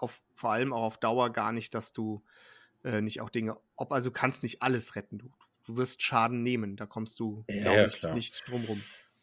auf, 0.03 0.21
vor 0.33 0.51
allem 0.51 0.73
auch 0.73 0.83
auf 0.83 0.97
Dauer 0.97 1.31
gar 1.31 1.51
nicht, 1.51 1.73
dass 1.73 1.91
du 1.91 2.23
äh, 2.83 3.01
nicht 3.01 3.21
auch 3.21 3.29
Dinge, 3.29 3.57
ob 3.75 3.91
also 3.91 4.11
kannst 4.11 4.43
nicht 4.43 4.61
alles 4.61 4.95
retten, 4.95 5.17
du, 5.17 5.29
du 5.65 5.77
wirst 5.77 6.01
Schaden 6.01 6.43
nehmen, 6.43 6.75
da 6.75 6.85
kommst 6.85 7.19
du, 7.19 7.43
Ja, 7.49 7.73
ja, 7.73 7.85
ich, 7.87 8.03
nicht 8.13 8.47
drum 8.49 8.63
rum. 8.65 8.81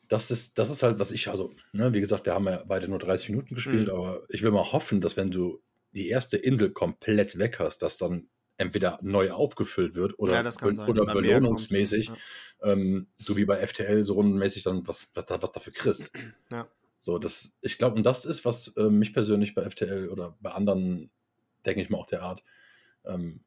Das 0.08 0.30
ist, 0.30 0.58
das 0.58 0.70
ist 0.70 0.82
halt, 0.84 1.00
was 1.00 1.10
ich, 1.10 1.28
also, 1.28 1.52
ne, 1.72 1.92
wie 1.92 2.00
gesagt, 2.00 2.26
wir 2.26 2.34
haben 2.34 2.46
ja 2.46 2.62
beide 2.64 2.86
nur 2.86 2.98
30 3.00 3.30
Minuten 3.30 3.54
gespielt, 3.54 3.88
Mhm. 3.88 3.94
aber 3.94 4.22
ich 4.28 4.42
will 4.42 4.52
mal 4.52 4.72
hoffen, 4.72 5.00
dass 5.00 5.16
wenn 5.16 5.30
du 5.30 5.60
die 5.92 6.08
erste 6.08 6.36
Insel 6.36 6.70
komplett 6.70 7.38
weg 7.38 7.58
hast, 7.58 7.78
dass 7.78 7.96
dann 7.96 8.28
entweder 8.58 8.98
neu 9.02 9.32
aufgefüllt 9.32 9.94
wird 9.94 10.18
oder, 10.18 10.34
Ja, 10.34 10.42
sein. 10.52 10.78
oder 10.88 11.12
belohnungsmäßig, 11.12 12.06
kommt, 12.08 12.20
ähm, 12.62 13.08
du 13.24 13.36
wie 13.36 13.44
bei 13.44 13.56
FTL 13.66 14.04
so 14.04 14.14
rundenmäßig 14.14 14.62
dann 14.62 14.86
was, 14.86 15.10
was, 15.14 15.24
da, 15.24 15.42
was 15.42 15.52
dafür 15.52 15.72
kriegst. 15.72 16.12
Ja. 16.50 16.68
So, 17.06 17.18
das, 17.20 17.52
ich 17.60 17.78
glaube, 17.78 17.94
und 17.94 18.04
das 18.04 18.24
ist, 18.24 18.44
was 18.44 18.68
äh, 18.76 18.90
mich 18.90 19.14
persönlich 19.14 19.54
bei 19.54 19.62
FTL 19.62 20.08
oder 20.08 20.36
bei 20.40 20.50
anderen, 20.50 21.12
denke 21.64 21.80
ich 21.80 21.88
mal 21.88 21.98
auch 21.98 22.06
der 22.06 22.22
Art, 22.22 22.42
ähm, 23.04 23.44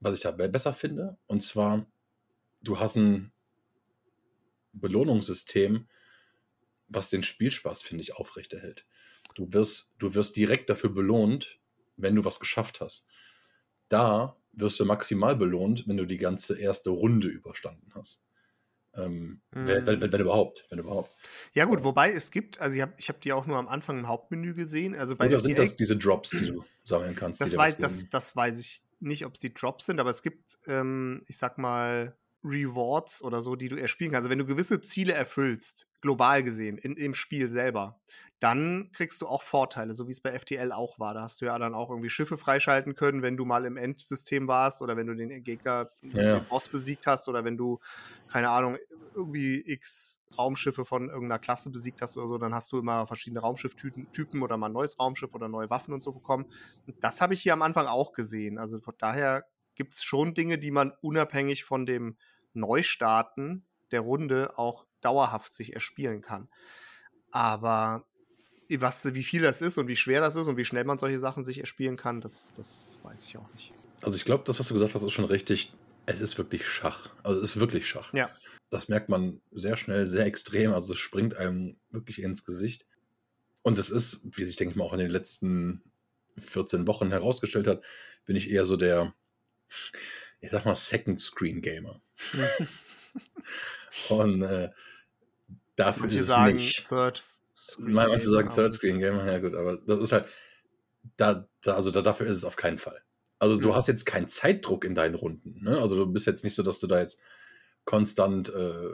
was 0.00 0.14
ich 0.14 0.20
da 0.20 0.32
be- 0.32 0.48
besser 0.48 0.74
finde. 0.74 1.18
Und 1.26 1.42
zwar, 1.42 1.86
du 2.62 2.80
hast 2.80 2.96
ein 2.96 3.32
Belohnungssystem, 4.74 5.88
was 6.88 7.10
den 7.10 7.22
Spielspaß, 7.22 7.82
finde 7.82 8.02
ich, 8.02 8.14
aufrechterhält. 8.16 8.86
Du 9.34 9.52
wirst, 9.52 9.92
du 9.98 10.14
wirst 10.14 10.36
direkt 10.36 10.70
dafür 10.70 10.90
belohnt, 10.90 11.58
wenn 11.96 12.14
du 12.14 12.24
was 12.24 12.40
geschafft 12.40 12.80
hast. 12.80 13.06
Da 13.90 14.38
wirst 14.52 14.80
du 14.80 14.86
maximal 14.86 15.36
belohnt, 15.36 15.88
wenn 15.88 15.98
du 15.98 16.06
die 16.06 16.18
ganze 16.18 16.58
erste 16.58 16.90
Runde 16.90 17.28
überstanden 17.28 17.92
hast. 17.94 18.25
Ähm, 18.96 19.40
Mhm. 19.54 19.66
wenn, 19.66 19.86
wenn, 19.86 20.12
wenn, 20.12 20.20
überhaupt, 20.20 20.66
wenn 20.70 20.78
überhaupt. 20.78 21.10
Ja 21.52 21.64
gut, 21.64 21.82
wobei 21.82 22.12
es 22.12 22.30
gibt, 22.30 22.60
also 22.60 22.74
ich 22.74 22.82
habe 22.82 22.92
ich 22.98 23.08
hab 23.08 23.20
die 23.20 23.32
auch 23.32 23.46
nur 23.46 23.56
am 23.56 23.68
Anfang 23.68 23.98
im 23.98 24.08
Hauptmenü 24.08 24.54
gesehen, 24.54 24.94
also 24.94 25.16
bei 25.16 25.26
Oder 25.26 25.40
sind 25.40 25.58
das 25.58 25.76
diese 25.76 25.96
Drops, 25.96 26.30
die 26.30 26.46
du 26.46 26.64
sammeln 26.82 27.14
kannst? 27.14 27.40
Das 27.40 27.56
weiß, 27.56 27.78
das, 27.78 28.08
das 28.10 28.36
weiß 28.36 28.58
ich 28.58 28.82
nicht, 29.00 29.24
ob 29.26 29.34
es 29.34 29.40
die 29.40 29.52
Drops 29.52 29.86
sind, 29.86 30.00
aber 30.00 30.10
es 30.10 30.22
gibt, 30.22 30.58
ähm, 30.66 31.22
ich 31.26 31.38
sag 31.38 31.58
mal, 31.58 32.16
Rewards 32.44 33.22
oder 33.22 33.42
so, 33.42 33.56
die 33.56 33.68
du 33.68 33.76
erspielen 33.76 34.12
kannst. 34.12 34.24
Also 34.26 34.30
wenn 34.30 34.38
du 34.38 34.46
gewisse 34.46 34.80
Ziele 34.80 35.12
erfüllst, 35.12 35.88
global 36.00 36.44
gesehen, 36.44 36.78
in, 36.78 36.94
im 36.96 37.14
Spiel 37.14 37.48
selber, 37.48 38.00
dann 38.40 38.90
kriegst 38.92 39.22
du 39.22 39.26
auch 39.26 39.42
Vorteile, 39.42 39.94
so 39.94 40.08
wie 40.08 40.12
es 40.12 40.20
bei 40.20 40.38
FTL 40.38 40.70
auch 40.72 40.98
war. 40.98 41.14
Da 41.14 41.22
hast 41.22 41.40
du 41.40 41.46
ja 41.46 41.58
dann 41.58 41.74
auch 41.74 41.88
irgendwie 41.88 42.10
Schiffe 42.10 42.36
freischalten 42.36 42.94
können, 42.94 43.22
wenn 43.22 43.36
du 43.36 43.46
mal 43.46 43.64
im 43.64 43.78
Endsystem 43.78 44.46
warst 44.46 44.82
oder 44.82 44.96
wenn 44.96 45.06
du 45.06 45.14
den 45.14 45.42
Gegner, 45.42 45.90
Ja, 46.02 46.38
den 46.38 46.44
Boss 46.44 46.68
besiegt 46.68 47.06
hast 47.06 47.28
oder 47.28 47.44
wenn 47.44 47.56
du, 47.56 47.78
keine 48.28 48.50
Ahnung, 48.50 48.76
irgendwie 49.14 49.62
x 49.66 50.20
Raumschiffe 50.36 50.84
von 50.84 51.08
irgendeiner 51.08 51.38
Klasse 51.38 51.70
besiegt 51.70 52.02
hast 52.02 52.18
oder 52.18 52.28
so, 52.28 52.36
dann 52.36 52.54
hast 52.54 52.70
du 52.72 52.78
immer 52.78 53.06
verschiedene 53.06 53.40
Raumschifftypen 53.40 54.12
Typen 54.12 54.42
oder 54.42 54.58
mal 54.58 54.66
ein 54.66 54.72
neues 54.72 54.98
Raumschiff 54.98 55.34
oder 55.34 55.48
neue 55.48 55.70
Waffen 55.70 55.94
und 55.94 56.02
so 56.02 56.12
bekommen. 56.12 56.44
Und 56.86 57.02
das 57.02 57.22
habe 57.22 57.32
ich 57.32 57.40
hier 57.40 57.54
am 57.54 57.62
Anfang 57.62 57.86
auch 57.86 58.12
gesehen. 58.12 58.58
Also 58.58 58.80
von 58.80 58.94
daher 58.98 59.46
gibt 59.76 59.94
es 59.94 60.04
schon 60.04 60.34
Dinge, 60.34 60.58
die 60.58 60.70
man 60.70 60.92
unabhängig 61.00 61.64
von 61.64 61.86
dem 61.86 62.18
Neustarten 62.52 63.64
der 63.92 64.00
Runde 64.00 64.58
auch 64.58 64.86
dauerhaft 65.00 65.54
sich 65.54 65.74
erspielen 65.74 66.20
kann. 66.20 66.50
Aber 67.30 68.04
was, 68.70 69.14
wie 69.14 69.22
viel 69.22 69.42
das 69.42 69.62
ist 69.62 69.78
und 69.78 69.88
wie 69.88 69.96
schwer 69.96 70.20
das 70.20 70.36
ist 70.36 70.48
und 70.48 70.56
wie 70.56 70.64
schnell 70.64 70.84
man 70.84 70.98
solche 70.98 71.18
Sachen 71.18 71.44
sich 71.44 71.60
erspielen 71.60 71.96
kann, 71.96 72.20
das, 72.20 72.50
das 72.56 72.98
weiß 73.02 73.24
ich 73.24 73.36
auch 73.36 73.52
nicht. 73.52 73.72
Also 74.02 74.16
ich 74.16 74.24
glaube, 74.24 74.44
das, 74.44 74.60
was 74.60 74.68
du 74.68 74.74
gesagt 74.74 74.94
hast, 74.94 75.02
ist 75.02 75.12
schon 75.12 75.24
richtig. 75.24 75.72
Es 76.06 76.20
ist 76.20 76.38
wirklich 76.38 76.66
Schach. 76.66 77.10
Also 77.22 77.40
es 77.40 77.50
ist 77.50 77.60
wirklich 77.60 77.88
Schach. 77.88 78.12
Ja. 78.12 78.30
Das 78.70 78.88
merkt 78.88 79.08
man 79.08 79.40
sehr 79.50 79.76
schnell, 79.76 80.06
sehr 80.06 80.26
extrem. 80.26 80.72
Also 80.72 80.92
es 80.92 80.98
springt 80.98 81.36
einem 81.36 81.76
wirklich 81.90 82.20
ins 82.20 82.44
Gesicht. 82.44 82.86
Und 83.62 83.78
es 83.78 83.90
ist, 83.90 84.20
wie 84.24 84.44
sich, 84.44 84.56
denke 84.56 84.72
ich 84.72 84.76
mal, 84.76 84.84
auch 84.84 84.92
in 84.92 85.00
den 85.00 85.10
letzten 85.10 85.82
14 86.38 86.86
Wochen 86.86 87.10
herausgestellt 87.10 87.66
hat, 87.66 87.82
bin 88.24 88.36
ich 88.36 88.50
eher 88.50 88.64
so 88.64 88.76
der, 88.76 89.14
ich 90.40 90.50
sag 90.50 90.64
mal, 90.64 90.74
Second 90.74 91.20
Screen 91.20 91.62
Gamer. 91.62 92.00
Und 94.08 94.42
äh, 94.42 94.70
dafür 95.74 96.02
Manche 96.02 96.16
ist 96.16 96.22
es 96.22 96.28
sagen 96.28 96.56
nicht. 96.56 96.88
Third, 96.88 97.24
Manche 97.78 98.28
sagen 98.28 98.50
Third 98.54 98.74
Screen 98.74 98.98
Game, 98.98 99.16
ja 99.16 99.38
gut, 99.38 99.54
aber 99.54 99.78
das 99.78 100.00
ist 100.00 100.12
halt, 100.12 100.28
da, 101.16 101.48
da, 101.62 101.74
also 101.74 101.90
da, 101.90 102.02
dafür 102.02 102.26
ist 102.26 102.38
es 102.38 102.44
auf 102.44 102.56
keinen 102.56 102.78
Fall. 102.78 103.00
Also 103.38 103.58
du 103.60 103.68
mhm. 103.68 103.74
hast 103.74 103.88
jetzt 103.88 104.06
keinen 104.06 104.28
Zeitdruck 104.28 104.84
in 104.84 104.94
deinen 104.94 105.14
Runden. 105.14 105.62
Ne? 105.62 105.78
Also 105.78 105.96
du 105.96 106.06
bist 106.06 106.26
jetzt 106.26 106.44
nicht 106.44 106.54
so, 106.54 106.62
dass 106.62 106.80
du 106.80 106.86
da 106.86 107.00
jetzt 107.00 107.20
konstant 107.84 108.52
äh, 108.54 108.90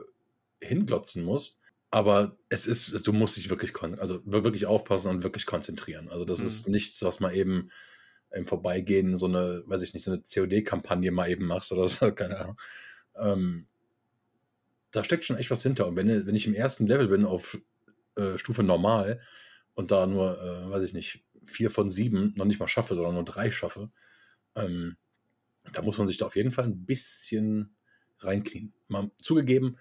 hinglotzen 0.60 1.24
musst. 1.24 1.58
Aber 1.90 2.38
es 2.48 2.66
ist, 2.66 3.06
du 3.06 3.12
musst 3.12 3.36
dich 3.36 3.50
wirklich, 3.50 3.74
also 3.82 4.22
wirklich 4.24 4.64
aufpassen 4.64 5.10
und 5.10 5.22
wirklich 5.22 5.44
konzentrieren. 5.44 6.08
Also 6.08 6.24
das 6.24 6.40
mhm. 6.40 6.46
ist 6.46 6.68
nichts, 6.68 7.02
was 7.02 7.20
man 7.20 7.34
eben 7.34 7.70
im 8.30 8.46
Vorbeigehen 8.46 9.16
so 9.16 9.26
eine, 9.26 9.62
weiß 9.66 9.82
ich 9.82 9.92
nicht, 9.92 10.04
so 10.04 10.12
eine 10.12 10.22
COD-Kampagne 10.22 11.10
mal 11.10 11.28
eben 11.28 11.44
machst 11.44 11.70
oder 11.70 11.88
so, 11.88 12.10
keine 12.12 12.38
Ahnung. 12.38 12.60
Ähm, 13.16 13.66
da 14.90 15.04
steckt 15.04 15.24
schon 15.24 15.36
echt 15.36 15.50
was 15.50 15.62
hinter. 15.62 15.86
Und 15.86 15.96
wenn, 15.96 16.26
wenn 16.26 16.34
ich 16.34 16.46
im 16.46 16.54
ersten 16.54 16.86
Level 16.86 17.08
bin 17.08 17.26
auf 17.26 17.58
äh, 18.16 18.38
Stufe 18.38 18.62
normal 18.62 19.20
und 19.74 19.90
da 19.90 20.06
nur, 20.06 20.40
äh, 20.40 20.70
weiß 20.70 20.82
ich 20.82 20.92
nicht, 20.92 21.24
vier 21.44 21.70
von 21.70 21.90
sieben 21.90 22.32
noch 22.36 22.44
nicht 22.44 22.60
mal 22.60 22.68
schaffe, 22.68 22.94
sondern 22.94 23.14
nur 23.14 23.24
drei 23.24 23.50
schaffe, 23.50 23.90
ähm, 24.54 24.96
da 25.72 25.82
muss 25.82 25.98
man 25.98 26.08
sich 26.08 26.18
da 26.18 26.26
auf 26.26 26.36
jeden 26.36 26.52
Fall 26.52 26.64
ein 26.64 26.84
bisschen 26.84 27.76
reinknien. 28.18 28.72
Mal 28.88 29.10
zugegeben, 29.20 29.78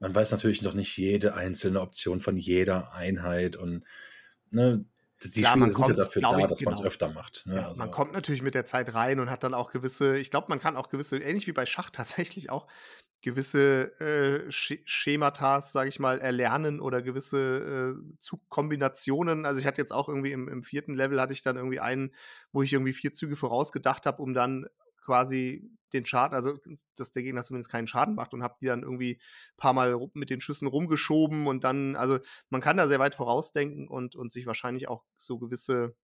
man 0.00 0.14
weiß 0.14 0.30
natürlich 0.30 0.62
noch 0.62 0.74
nicht 0.74 0.96
jede 0.96 1.34
einzelne 1.34 1.80
Option 1.80 2.20
von 2.20 2.36
jeder 2.36 2.94
Einheit 2.94 3.56
und 3.56 3.84
ne, 4.50 4.84
die 5.24 5.40
Klar, 5.40 5.52
Spiele 5.52 5.70
sind 5.70 5.74
kommt, 5.74 5.88
ja 5.88 6.04
dafür 6.04 6.22
da, 6.22 6.46
dass 6.46 6.58
genau. 6.60 6.70
man 6.70 6.80
es 6.80 6.86
öfter 6.86 7.08
macht. 7.10 7.44
Ne? 7.46 7.56
Ja, 7.56 7.68
also, 7.68 7.78
man 7.78 7.90
kommt 7.90 8.12
natürlich 8.12 8.42
mit 8.42 8.54
der 8.54 8.66
Zeit 8.66 8.94
rein 8.94 9.18
und 9.18 9.30
hat 9.30 9.42
dann 9.42 9.54
auch 9.54 9.70
gewisse, 9.70 10.16
ich 10.16 10.30
glaube, 10.30 10.46
man 10.48 10.60
kann 10.60 10.76
auch 10.76 10.88
gewisse, 10.88 11.18
ähnlich 11.18 11.46
wie 11.48 11.52
bei 11.52 11.66
Schach 11.66 11.90
tatsächlich 11.90 12.50
auch, 12.50 12.68
gewisse 13.22 14.00
äh, 14.00 14.50
Schematas, 14.50 15.72
sage 15.72 15.88
ich 15.88 15.98
mal, 15.98 16.20
erlernen 16.20 16.80
oder 16.80 17.02
gewisse 17.02 17.96
äh, 17.98 18.16
Zugkombinationen. 18.18 19.44
Also 19.44 19.60
ich 19.60 19.66
hatte 19.66 19.80
jetzt 19.80 19.92
auch 19.92 20.08
irgendwie 20.08 20.32
im, 20.32 20.48
im, 20.48 20.62
vierten 20.62 20.94
Level 20.94 21.20
hatte 21.20 21.32
ich 21.32 21.42
dann 21.42 21.56
irgendwie 21.56 21.80
einen, 21.80 22.14
wo 22.52 22.62
ich 22.62 22.72
irgendwie 22.72 22.92
vier 22.92 23.12
Züge 23.12 23.36
vorausgedacht 23.36 24.06
habe, 24.06 24.22
um 24.22 24.34
dann 24.34 24.66
quasi 25.04 25.68
den 25.92 26.04
Schaden, 26.04 26.34
also 26.34 26.58
dass 26.96 27.12
der 27.12 27.22
Gegner 27.22 27.42
zumindest 27.42 27.70
keinen 27.70 27.86
Schaden 27.86 28.14
macht 28.14 28.34
und 28.34 28.42
habe 28.42 28.56
die 28.60 28.66
dann 28.66 28.82
irgendwie 28.82 29.14
ein 29.14 29.56
paar 29.56 29.72
Mal 29.72 29.98
mit 30.12 30.30
den 30.30 30.40
Schüssen 30.40 30.68
rumgeschoben 30.68 31.46
und 31.46 31.64
dann, 31.64 31.96
also 31.96 32.18
man 32.50 32.60
kann 32.60 32.76
da 32.76 32.86
sehr 32.86 32.98
weit 32.98 33.14
vorausdenken 33.14 33.88
und, 33.88 34.14
und 34.14 34.30
sich 34.30 34.46
wahrscheinlich 34.46 34.88
auch 34.88 35.04
so 35.16 35.38
gewisse 35.38 35.96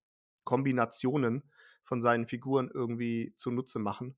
Kombinationen 0.45 1.43
von 1.83 2.01
seinen 2.01 2.27
Figuren 2.27 2.71
irgendwie 2.73 3.35
zunutze 3.37 3.79
machen. 3.79 4.17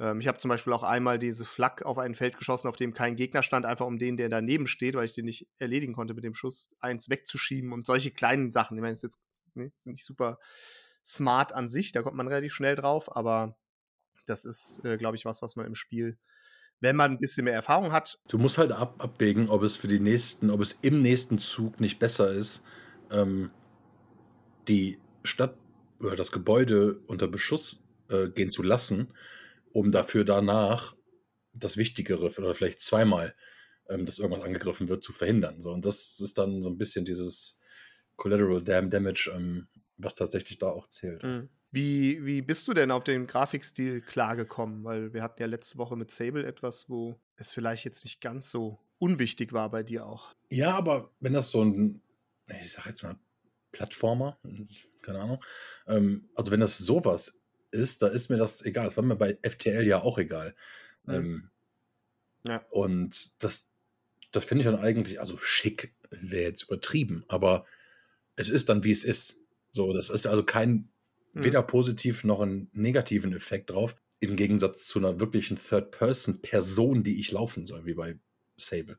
Ähm, 0.00 0.20
ich 0.20 0.26
habe 0.26 0.38
zum 0.38 0.48
Beispiel 0.48 0.72
auch 0.72 0.82
einmal 0.82 1.18
diese 1.18 1.44
Flak 1.44 1.82
auf 1.82 1.98
ein 1.98 2.14
Feld 2.14 2.38
geschossen, 2.38 2.68
auf 2.68 2.76
dem 2.76 2.94
kein 2.94 3.14
Gegner 3.14 3.42
stand, 3.42 3.66
einfach 3.66 3.86
um 3.86 3.98
den, 3.98 4.16
der 4.16 4.28
daneben 4.28 4.66
steht, 4.66 4.94
weil 4.94 5.04
ich 5.04 5.14
den 5.14 5.26
nicht 5.26 5.46
erledigen 5.58 5.92
konnte 5.92 6.14
mit 6.14 6.24
dem 6.24 6.34
Schuss, 6.34 6.70
eins 6.80 7.10
wegzuschieben 7.10 7.72
und 7.72 7.86
solche 7.86 8.10
kleinen 8.10 8.50
Sachen. 8.50 8.76
Ich 8.76 8.80
meine, 8.80 8.94
das 8.94 9.04
ist 9.04 9.14
jetzt 9.14 9.20
ne, 9.54 9.72
sind 9.78 9.92
nicht 9.92 10.04
super 10.04 10.38
smart 11.04 11.52
an 11.52 11.68
sich, 11.68 11.92
da 11.92 12.02
kommt 12.02 12.16
man 12.16 12.28
relativ 12.28 12.54
schnell 12.54 12.76
drauf, 12.76 13.14
aber 13.14 13.56
das 14.26 14.44
ist, 14.44 14.84
äh, 14.84 14.96
glaube 14.96 15.16
ich, 15.16 15.24
was, 15.24 15.42
was 15.42 15.56
man 15.56 15.66
im 15.66 15.74
Spiel, 15.74 16.18
wenn 16.80 16.96
man 16.96 17.12
ein 17.12 17.18
bisschen 17.18 17.44
mehr 17.44 17.54
Erfahrung 17.54 17.92
hat. 17.92 18.18
Du 18.28 18.38
musst 18.38 18.58
halt 18.58 18.72
ab 18.72 18.96
abwägen, 18.98 19.48
ob 19.48 19.62
es 19.62 19.76
für 19.76 19.88
die 19.88 20.00
nächsten, 20.00 20.50
ob 20.50 20.60
es 20.60 20.78
im 20.82 21.02
nächsten 21.02 21.38
Zug 21.38 21.80
nicht 21.80 21.98
besser 21.98 22.30
ist, 22.30 22.62
ähm, 23.10 23.50
die 24.68 24.98
Stadt 25.24 25.56
oder 25.98 26.16
das 26.16 26.32
Gebäude 26.32 27.00
unter 27.06 27.28
Beschuss 27.28 27.84
äh, 28.08 28.28
gehen 28.28 28.50
zu 28.50 28.62
lassen, 28.62 29.12
um 29.72 29.90
dafür 29.90 30.24
danach 30.24 30.96
das 31.52 31.76
Wichtigere 31.76 32.26
oder 32.26 32.54
vielleicht 32.54 32.80
zweimal, 32.80 33.34
ähm, 33.88 34.06
dass 34.06 34.18
irgendwas 34.18 34.44
angegriffen 34.44 34.88
wird, 34.88 35.02
zu 35.02 35.12
verhindern. 35.12 35.60
So, 35.60 35.70
und 35.72 35.84
das 35.84 36.20
ist 36.20 36.38
dann 36.38 36.62
so 36.62 36.68
ein 36.68 36.78
bisschen 36.78 37.04
dieses 37.04 37.58
Collateral 38.16 38.62
Damage, 38.62 39.32
ähm, 39.34 39.68
was 39.96 40.14
tatsächlich 40.14 40.58
da 40.58 40.68
auch 40.68 40.88
zählt. 40.88 41.22
Mhm. 41.22 41.48
Wie, 41.72 42.24
wie 42.26 42.42
bist 42.42 42.66
du 42.66 42.74
denn 42.74 42.90
auf 42.90 43.04
den 43.04 43.28
Grafikstil 43.28 44.00
klargekommen? 44.00 44.82
Weil 44.82 45.12
wir 45.12 45.22
hatten 45.22 45.40
ja 45.40 45.46
letzte 45.46 45.78
Woche 45.78 45.96
mit 45.96 46.10
Sable 46.10 46.44
etwas, 46.44 46.88
wo 46.88 47.20
es 47.36 47.52
vielleicht 47.52 47.84
jetzt 47.84 48.02
nicht 48.04 48.20
ganz 48.20 48.50
so 48.50 48.80
unwichtig 48.98 49.52
war 49.52 49.70
bei 49.70 49.84
dir 49.84 50.04
auch. 50.04 50.34
Ja, 50.50 50.74
aber 50.74 51.12
wenn 51.20 51.32
das 51.32 51.52
so 51.52 51.64
ein, 51.64 52.02
ich 52.60 52.72
sag 52.72 52.86
jetzt 52.86 53.04
mal, 53.04 53.16
Plattformer, 53.70 54.36
keine 55.02 55.20
Ahnung, 55.20 55.44
ähm, 55.86 56.28
also 56.34 56.50
wenn 56.50 56.58
das 56.58 56.76
sowas 56.76 57.39
ist, 57.70 58.02
da 58.02 58.08
ist 58.08 58.30
mir 58.30 58.36
das 58.36 58.64
egal. 58.64 58.86
Das 58.86 58.96
war 58.96 59.04
mir 59.04 59.16
bei 59.16 59.38
FTL 59.42 59.86
ja 59.86 60.02
auch 60.02 60.18
egal. 60.18 60.54
Mhm. 61.04 61.14
Ähm, 61.14 61.50
ja. 62.46 62.64
Und 62.70 63.42
das, 63.42 63.70
das 64.32 64.44
finde 64.44 64.62
ich 64.62 64.66
dann 64.66 64.80
eigentlich, 64.80 65.20
also 65.20 65.36
schick 65.36 65.94
wäre 66.10 66.50
jetzt 66.50 66.64
übertrieben, 66.64 67.24
aber 67.28 67.64
es 68.36 68.48
ist 68.48 68.68
dann, 68.68 68.84
wie 68.84 68.90
es 68.90 69.04
ist. 69.04 69.36
So, 69.72 69.92
das 69.92 70.10
ist 70.10 70.26
also 70.26 70.42
kein 70.42 70.90
Mhm. 71.34 71.44
Weder 71.44 71.62
positiv 71.62 72.24
noch 72.24 72.40
einen 72.40 72.68
negativen 72.72 73.32
Effekt 73.32 73.70
drauf. 73.70 73.94
Im 74.18 74.36
Gegensatz 74.36 74.86
zu 74.86 74.98
einer 74.98 75.20
wirklichen 75.20 75.56
Third-Person-Person, 75.56 77.02
die 77.02 77.20
ich 77.20 77.32
laufen 77.32 77.66
soll, 77.66 77.86
wie 77.86 77.94
bei 77.94 78.18
Sable. 78.56 78.98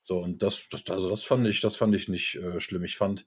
So, 0.00 0.18
und 0.18 0.42
das, 0.42 0.68
das, 0.68 0.88
also 0.88 1.08
das 1.08 1.24
fand 1.24 1.46
ich, 1.46 1.60
das 1.60 1.76
fand 1.76 1.94
ich 1.94 2.08
nicht 2.08 2.36
äh, 2.36 2.60
schlimm. 2.60 2.84
Ich 2.84 2.96
fand, 2.96 3.26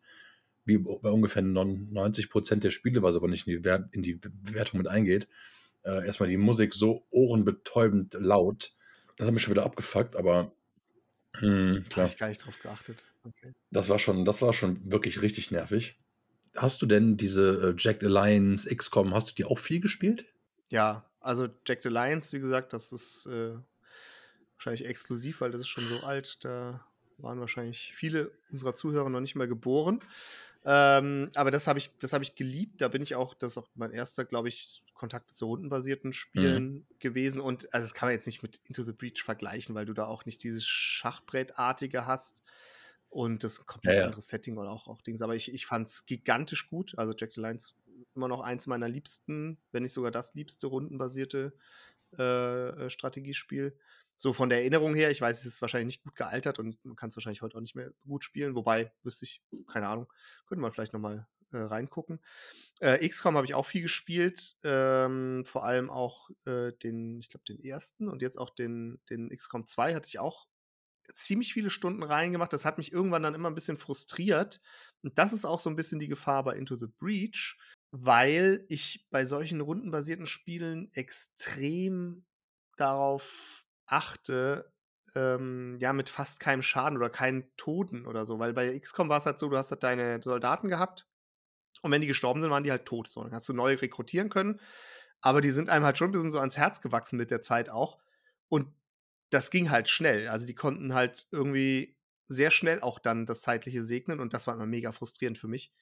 wie 0.66 0.78
bei 0.78 1.10
ungefähr 1.10 1.42
90 1.42 2.30
Prozent 2.30 2.64
der 2.64 2.72
Spiele, 2.72 3.04
was 3.04 3.16
aber 3.16 3.28
nicht 3.28 3.48
in 3.48 3.62
die, 3.62 3.70
in 3.92 4.02
die 4.02 4.20
Wertung 4.44 4.80
mit 4.80 4.88
eingeht, 4.88 5.28
äh, 5.84 6.06
erstmal 6.06 6.30
die 6.30 6.38
Musik 6.38 6.74
so 6.74 7.06
ohrenbetäubend 7.12 8.16
laut. 8.20 8.74
Das 9.18 9.28
hat 9.28 9.34
mich 9.34 9.44
schon 9.44 9.54
wieder 9.54 9.66
abgefuckt, 9.66 10.16
aber 10.16 10.52
hm, 11.38 11.86
klar. 11.90 12.06
Habe 12.06 12.14
ich 12.14 12.18
gar 12.18 12.30
nicht 12.30 12.46
drauf 12.46 12.60
geachtet. 12.62 13.04
Okay. 13.24 13.54
Das 13.72 13.90
war 13.90 14.00
schon, 14.00 14.26
das 14.26 14.42
war 14.42 14.54
schon 14.54 14.80
wirklich 14.92 15.22
richtig 15.22 15.52
nervig 15.52 15.98
hast 16.56 16.82
du 16.82 16.86
denn 16.86 17.18
diese 17.18 17.70
äh, 17.70 17.76
Jacked 17.78 18.04
Alliance, 18.04 18.74
XCOM, 18.74 19.14
hast 19.14 19.30
du 19.30 19.34
die 19.36 19.46
auch 19.46 19.60
viel 19.60 19.80
gespielt? 19.80 20.26
Ja, 20.70 21.06
also 21.20 21.48
Jacked 21.66 21.86
Alliance, 21.86 22.36
wie 22.36 22.40
gesagt, 22.40 22.74
das 22.74 22.92
ist 22.92 23.26
äh, 23.28 23.56
wahrscheinlich 24.56 24.86
exklusiv, 24.86 25.42
weil 25.42 25.52
das 25.52 25.62
ist 25.62 25.68
schon 25.68 25.88
so 25.88 26.02
alt. 26.02 26.44
Da 26.44 26.86
waren 27.18 27.40
wahrscheinlich 27.40 27.94
viele 27.96 28.32
unserer 28.52 28.76
Zuhörer 28.76 29.10
noch 29.10 29.22
nicht 29.22 29.36
mehr 29.36 29.48
geboren. 29.48 30.02
Ähm, 30.66 31.30
aber 31.36 31.52
das 31.52 31.68
habe 31.68 31.78
ich, 31.78 31.96
das 31.98 32.14
ich 32.14 32.36
geliebt. 32.36 32.82
Da 32.82 32.88
bin 32.88 33.04
ich 33.04 33.16
auch, 33.16 33.36
das 33.36 33.52
ist 33.52 33.58
auch 33.58 33.70
mein 33.76 33.92
erster, 33.92 34.26
glaube 34.26 34.48
ich, 34.48 34.84
Kontakt 34.96 35.28
mit 35.28 35.36
so 35.36 35.48
rundenbasierten 35.48 36.12
Spielen 36.12 36.74
mhm. 36.74 36.86
gewesen. 37.00 37.40
Und 37.40 37.72
also 37.74 37.86
das 37.86 37.94
kann 37.94 38.08
man 38.08 38.14
jetzt 38.14 38.26
nicht 38.26 38.42
mit 38.42 38.62
Into 38.66 38.82
the 38.84 38.94
Breach 38.94 39.24
vergleichen, 39.24 39.76
weil 39.76 39.86
du 39.86 39.94
da 39.94 40.06
auch 40.06 40.26
nicht 40.26 40.44
dieses 40.44 40.66
Schachbrettartige 40.66 42.08
hast. 42.08 42.44
Und 43.10 43.44
das 43.44 43.54
ist 43.54 43.60
ein 43.62 43.66
komplett 43.68 43.96
ja, 43.96 44.00
ja. 44.02 44.06
anderes 44.08 44.28
Setting 44.28 44.58
oder 44.58 44.72
auch, 44.72 44.88
auch 44.88 45.02
Dings. 45.02 45.22
Aber 45.22 45.36
ich, 45.36 45.54
ich 45.54 45.66
fand 45.68 45.88
es 45.88 46.06
gigantisch 46.06 46.68
gut. 46.68 46.98
Also 46.98 47.14
Jack 47.16 47.34
the 47.34 47.42
Lions 47.42 47.76
immer 48.16 48.28
noch 48.28 48.42
eins 48.42 48.66
meiner 48.66 48.90
liebsten, 48.90 49.58
wenn 49.72 49.84
nicht 49.84 49.94
sogar 49.94 50.12
das 50.12 50.34
liebste 50.34 50.68
rundenbasierte 50.68 51.54
äh, 52.20 52.86
äh, 52.86 52.90
Strategiespiel. 52.90 53.78
So 54.18 54.32
von 54.32 54.50
der 54.50 54.60
Erinnerung 54.60 54.96
her, 54.96 55.12
ich 55.12 55.20
weiß, 55.20 55.40
es 55.40 55.46
ist 55.46 55.62
wahrscheinlich 55.62 55.98
nicht 55.98 56.04
gut 56.04 56.16
gealtert 56.16 56.58
und 56.60 56.84
man 56.86 56.96
kann 56.96 57.10
es 57.10 57.18
wahrscheinlich 57.18 57.42
heute 57.42 57.58
auch 57.58 57.62
nicht 57.62 57.76
mehr 57.76 57.92
gut 58.08 58.24
spielen. 58.24 58.56
Wobei, 58.56 58.94
wüsste 59.04 59.26
ich, 59.26 59.42
keine 59.68 59.88
Ahnung, 59.88 60.12
könnte 60.48 60.62
man 60.62 60.72
vielleicht 60.72 60.94
nochmal 60.94 61.28
äh, 61.52 61.58
reingucken. 61.58 62.20
Äh, 62.80 63.08
XCOM 63.08 63.36
habe 63.36 63.46
ich 63.46 63.56
auch 63.56 63.66
viel 63.66 63.82
gespielt, 63.82 64.56
ähm, 64.64 65.44
vor 65.46 65.66
allem 65.66 65.90
auch 65.90 66.30
äh, 66.46 66.72
den, 66.84 67.20
ich 67.20 67.30
glaube, 67.30 67.46
den 67.46 67.60
ersten 67.60 68.08
und 68.08 68.22
jetzt 68.22 68.38
auch 68.38 68.50
den, 68.50 69.02
den 69.10 69.30
XCOM 69.30 69.66
2 69.66 69.96
hatte 69.96 70.08
ich 70.08 70.20
auch 70.20 70.48
ziemlich 71.14 71.54
viele 71.54 71.70
Stunden 71.70 72.04
reingemacht. 72.04 72.54
Das 72.54 72.66
hat 72.66 72.78
mich 72.78 72.92
irgendwann 72.92 73.24
dann 73.24 73.36
immer 73.36 73.50
ein 73.50 73.56
bisschen 73.56 73.78
frustriert. 73.78 74.62
Und 75.04 75.18
das 75.18 75.34
ist 75.34 75.46
auch 75.46 75.60
so 75.60 75.70
ein 75.70 75.76
bisschen 75.76 76.00
die 76.00 76.08
Gefahr 76.08 76.44
bei 76.44 76.56
Into 76.56 76.76
the 76.76 76.88
Breach, 76.88 77.58
weil 77.92 78.66
ich 78.70 79.08
bei 79.10 79.26
solchen 79.26 79.62
rundenbasierten 79.62 80.26
Spielen 80.26 80.92
extrem 80.94 82.26
darauf 82.78 83.66
achte, 83.86 84.74
ähm, 85.16 85.78
ja, 85.80 85.94
mit 85.94 86.10
fast 86.10 86.40
keinem 86.40 86.62
Schaden 86.62 86.98
oder 86.98 87.10
keinen 87.10 87.56
Toten 87.58 88.06
oder 88.06 88.26
so. 88.26 88.40
Weil 88.40 88.54
bei 88.54 88.78
XCOM 88.78 89.10
war 89.10 89.18
es 89.20 89.26
halt 89.26 89.40
so, 89.40 89.50
du 89.50 89.58
hast 89.58 89.72
halt 89.72 89.84
deine 89.84 90.22
Soldaten 90.24 90.68
gehabt 90.68 91.08
und 91.82 91.92
wenn 91.92 92.02
die 92.02 92.08
gestorben 92.08 92.42
sind, 92.42 92.52
waren 92.52 92.64
die 92.64 92.72
halt 92.72 92.86
tot. 92.86 93.08
So, 93.08 93.24
dann 93.24 93.34
hast 93.34 93.48
du 93.50 93.54
neue 93.54 93.82
rekrutieren 93.82 94.30
können. 94.30 94.60
Aber 95.22 95.42
die 95.42 95.52
sind 95.52 95.70
einem 95.70 95.86
halt 95.86 95.98
schon 95.98 96.10
ein 96.10 96.12
bisschen 96.12 96.32
so 96.32 96.40
ans 96.40 96.58
Herz 96.58 96.82
gewachsen 96.82 97.18
mit 97.18 97.32
der 97.32 97.42
Zeit 97.42 97.70
auch. 97.70 98.00
Und 98.50 98.68
das 99.30 99.52
ging 99.52 99.72
halt 99.72 99.90
schnell. 99.90 100.28
Also 100.28 100.46
die 100.46 100.56
konnten 100.56 100.94
halt 100.94 101.28
irgendwie 101.32 101.98
sehr 102.28 102.52
schnell 102.52 102.82
auch 102.82 103.00
dann 103.00 103.26
das 103.26 103.42
Zeitliche 103.42 103.84
segnen 103.84 104.20
und 104.20 104.34
das 104.34 104.48
war 104.48 104.56
immer 104.56 104.66
mega 104.66 104.92
frustrierend 104.92 105.38
für 105.38 105.48
mich. 105.48 105.74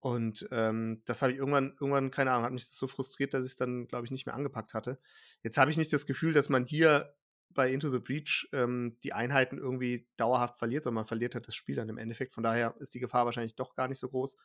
Und 0.00 0.48
ähm, 0.50 1.02
das 1.04 1.20
habe 1.20 1.32
ich 1.32 1.38
irgendwann, 1.38 1.76
irgendwann, 1.78 2.10
keine 2.10 2.32
Ahnung, 2.32 2.44
hat 2.44 2.52
mich 2.52 2.66
das 2.66 2.76
so 2.76 2.86
frustriert, 2.86 3.34
dass 3.34 3.44
ich 3.44 3.50
es 3.50 3.56
dann, 3.56 3.86
glaube 3.86 4.06
ich, 4.06 4.10
nicht 4.10 4.24
mehr 4.24 4.34
angepackt 4.34 4.72
hatte. 4.72 4.98
Jetzt 5.42 5.58
habe 5.58 5.70
ich 5.70 5.76
nicht 5.76 5.92
das 5.92 6.06
Gefühl, 6.06 6.32
dass 6.32 6.48
man 6.48 6.64
hier 6.64 7.14
bei 7.50 7.70
Into 7.70 7.90
the 7.90 7.98
Breach 7.98 8.48
ähm, 8.52 8.96
die 9.04 9.12
Einheiten 9.12 9.58
irgendwie 9.58 10.08
dauerhaft 10.16 10.58
verliert, 10.58 10.84
sondern 10.84 11.02
man 11.02 11.08
verliert 11.08 11.34
halt 11.34 11.48
das 11.48 11.54
Spiel 11.54 11.76
dann 11.76 11.88
im 11.88 11.98
Endeffekt. 11.98 12.32
Von 12.32 12.44
daher 12.44 12.74
ist 12.78 12.94
die 12.94 13.00
Gefahr 13.00 13.26
wahrscheinlich 13.26 13.56
doch 13.56 13.74
gar 13.74 13.88
nicht 13.88 13.98
so 13.98 14.08
groß. 14.08 14.36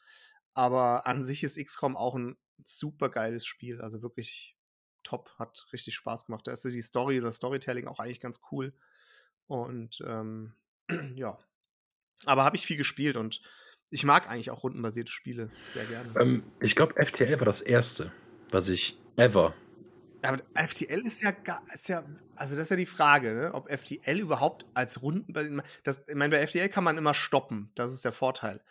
Aber 0.53 1.07
an 1.07 1.21
sich 1.21 1.43
ist 1.43 1.63
XCOM 1.63 1.95
auch 1.95 2.15
ein 2.15 2.35
super 2.63 3.09
geiles 3.09 3.45
Spiel. 3.45 3.81
Also 3.81 4.01
wirklich 4.01 4.57
top, 5.03 5.31
hat 5.37 5.67
richtig 5.71 5.95
Spaß 5.95 6.25
gemacht. 6.25 6.47
Da 6.47 6.51
ist 6.51 6.65
die 6.65 6.81
Story 6.81 7.19
oder 7.19 7.31
Storytelling 7.31 7.87
auch 7.87 7.99
eigentlich 7.99 8.19
ganz 8.19 8.41
cool. 8.51 8.73
Und 9.47 10.03
ähm, 10.05 10.53
ja, 11.15 11.37
aber 12.25 12.43
habe 12.43 12.57
ich 12.57 12.65
viel 12.65 12.77
gespielt 12.77 13.17
und 13.17 13.41
ich 13.89 14.03
mag 14.03 14.29
eigentlich 14.29 14.51
auch 14.51 14.63
rundenbasierte 14.63 15.11
Spiele 15.11 15.49
sehr 15.73 15.85
gerne. 15.85 16.09
Ähm, 16.19 16.43
ich 16.59 16.75
glaube, 16.75 16.93
FTL 17.03 17.39
war 17.39 17.45
das 17.45 17.61
erste, 17.61 18.11
was 18.51 18.69
ich 18.69 18.97
ever. 19.15 19.53
Aber 20.21 20.41
FTL 20.55 21.05
ist 21.05 21.21
ja, 21.21 21.33
ist 21.73 21.87
ja, 21.87 22.03
also 22.35 22.55
das 22.55 22.63
ist 22.63 22.69
ja 22.71 22.75
die 22.75 22.85
Frage, 22.85 23.33
ne? 23.33 23.53
ob 23.53 23.69
FTL 23.69 24.19
überhaupt 24.19 24.65
als 24.73 25.01
Runden, 25.01 25.61
das, 25.83 26.01
ich 26.07 26.15
meine, 26.15 26.35
bei 26.35 26.45
FTL 26.45 26.69
kann 26.69 26.83
man 26.83 26.97
immer 26.97 27.13
stoppen, 27.13 27.71
das 27.75 27.93
ist 27.93 28.05
der 28.05 28.11
Vorteil. 28.11 28.61